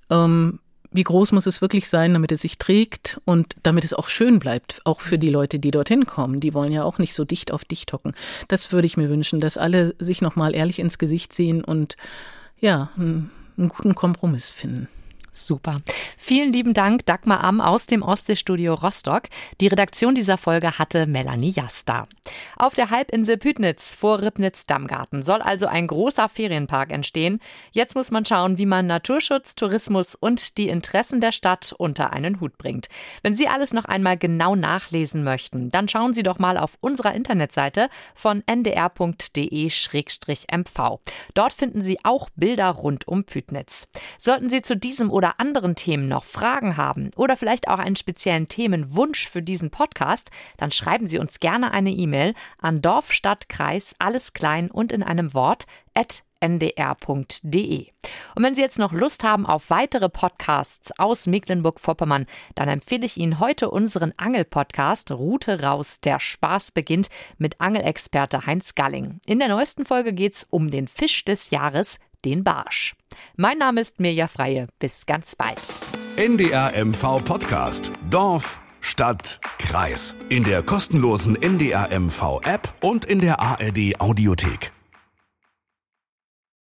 ähm, 0.10 0.60
wie 0.92 1.04
groß 1.04 1.32
muss 1.32 1.46
es 1.46 1.62
wirklich 1.62 1.90
sein, 1.90 2.14
damit 2.14 2.32
es 2.32 2.42
sich 2.42 2.58
trägt 2.58 3.20
und 3.26 3.56
damit 3.64 3.84
es 3.84 3.94
auch 3.94 4.10
schön 4.10 4.40
bleibt, 4.40 4.82
auch 4.84 5.00
für 5.00 5.18
die 5.18 5.30
Leute, 5.30 5.58
die 5.58 5.72
dorthin 5.72 6.06
kommen. 6.06 6.40
Die 6.40 6.54
wollen 6.54 6.72
ja 6.72 6.84
auch 6.84 6.98
nicht 6.98 7.14
so 7.14 7.24
dicht 7.24 7.52
auf 7.52 7.64
dicht 7.64 7.94
hocken. 7.94 8.14
Das 8.50 8.72
würde 8.72 8.86
ich 8.86 8.98
mir 8.98 9.10
wünschen, 9.10 9.40
dass 9.40 9.58
alle 9.58 9.96
sich 10.00 10.22
nochmal 10.22 10.54
ehrlich 10.54 10.80
ins 10.80 10.98
Gesicht 10.98 11.34
sehen 11.34 11.64
und 11.64 11.96
ja, 12.60 12.90
einen, 12.98 13.32
einen 13.58 13.70
guten 13.70 13.96
Kompromiss 13.96 14.52
finden. 14.52 14.88
Super. 15.32 15.78
Vielen 16.18 16.52
lieben 16.52 16.74
Dank, 16.74 17.06
Dagmar 17.06 17.42
Am 17.42 17.62
aus 17.62 17.86
dem 17.86 18.02
Ostseestudio 18.04 18.74
Rostock. 18.74 19.24
Die 19.62 19.68
Redaktion 19.68 20.14
dieser 20.14 20.38
Folge 20.38 20.78
hatte 20.78 21.06
Melanie 21.06 21.52
Jasta. 21.52 22.06
Auf 22.58 22.74
der 22.74 22.90
Halbinsel 22.90 23.38
Pütnitz 23.38 23.96
vor 23.96 24.22
Ribnitz-Dammgarten 24.22 25.24
soll 25.24 25.42
also 25.42 25.68
ein 25.68 25.88
großer 25.88 26.28
Ferienpark 26.28 26.92
entstehen. 26.92 27.40
Jetzt 27.72 27.96
muss 27.96 28.12
man 28.12 28.26
schauen, 28.26 28.58
wie 28.58 28.66
man 28.66 28.88
Naturschutz, 28.88 29.56
Tourismus 29.56 30.16
und 30.16 30.58
die 30.58 30.68
Interessen 30.68 31.22
der 31.22 31.32
Stadt 31.32 31.74
unter 31.78 32.12
einen 32.12 32.42
Hut 32.42 32.58
bringt. 32.58 32.90
Wenn 33.24 33.34
Sie 33.34 33.48
alles 33.48 33.72
noch 33.72 33.86
einmal 33.86 34.18
genau 34.18 34.56
nachlesen 34.56 35.24
möchten, 35.24 35.72
dann 35.72 35.88
schauen 35.88 36.14
Sie 36.14 36.24
doch 36.24 36.40
mal 36.40 36.58
auf 36.58 36.78
unserer 36.82 37.16
Internetseite 37.16 37.90
von 38.16 38.44
ndr.de-mv. 38.46 39.10
Dort 41.34 41.54
finden 41.54 41.84
Sie 41.84 42.00
auch 42.04 42.30
Bilder 42.36 42.70
rund 42.70 43.08
um 43.08 43.24
Pütnitz. 43.24 43.88
Sollten 44.18 44.50
Sie 44.50 44.62
zu 44.62 44.76
diesem 44.76 45.10
oder 45.10 45.21
oder 45.22 45.40
anderen 45.40 45.76
Themen 45.76 46.08
noch 46.08 46.24
Fragen 46.24 46.78
haben 46.78 47.12
oder 47.16 47.38
vielleicht 47.38 47.68
auch 47.68 47.78
einen 47.78 47.96
speziellen 47.96 48.48
Themenwunsch 48.48 49.30
für 49.30 49.44
diesen 49.44 49.70
Podcast, 49.70 50.32
dann 50.58 50.72
schreiben 50.72 51.06
Sie 51.06 51.20
uns 51.20 51.40
gerne 51.40 51.72
eine 51.72 51.92
E-Mail 51.92 52.34
an 52.58 52.82
Dorf, 52.82 53.12
Stadt, 53.14 53.48
Kreis, 53.48 53.96
alles 54.00 54.34
klein 54.34 54.72
und 54.72 54.92
in 54.92 55.04
einem 55.04 55.36
Wort 55.36 55.68
at 55.94 56.24
ndr.de. 56.40 57.86
Und 58.34 58.44
wenn 58.44 58.56
Sie 58.56 58.62
jetzt 58.62 58.80
noch 58.80 58.94
Lust 58.94 59.24
haben 59.24 59.46
auf 59.46 59.70
weitere 59.70 60.10
Podcasts 60.10 60.92
aus 60.98 61.28
Mecklenburg-Vorpommern, 61.28 62.26
dann 62.56 62.68
empfehle 62.68 63.06
ich 63.06 63.18
Ihnen 63.18 63.40
heute 63.40 63.70
unseren 63.70 64.12
Angel-Podcast 64.18 65.12
Route 65.12 65.62
raus, 65.62 66.00
der 66.02 66.20
Spaß 66.20 66.72
beginnt 66.72 67.10
mit 67.38 67.62
Angelexperte 67.62 68.48
Heinz 68.48 68.74
Galling. 68.74 69.20
In 69.28 69.38
der 69.38 69.50
neuesten 69.50 69.86
Folge 69.86 70.14
geht 70.14 70.34
es 70.34 70.48
um 70.50 70.72
den 70.72 70.88
Fisch 70.88 71.24
des 71.26 71.52
Jahres, 71.52 72.00
den 72.26 72.44
Barsch. 72.44 72.96
Mein 73.36 73.58
Name 73.58 73.82
ist 73.82 74.00
Mirja 74.00 74.28
Freie. 74.28 74.68
Bis 74.80 75.06
ganz 75.06 75.36
bald. 75.36 75.60
NDR 76.18 76.74
MV 76.86 77.24
Podcast. 77.24 77.92
Dorf, 78.10 78.60
Stadt, 78.82 79.40
Kreis. 79.60 80.16
In 80.30 80.44
der 80.44 80.64
kostenlosen 80.64 81.36
NDR 81.36 81.90
MV 82.00 82.42
App 82.44 82.74
und 82.82 83.06
in 83.06 83.22
der 83.22 83.40
ARD 83.40 84.00
Audiothek. 84.00 84.72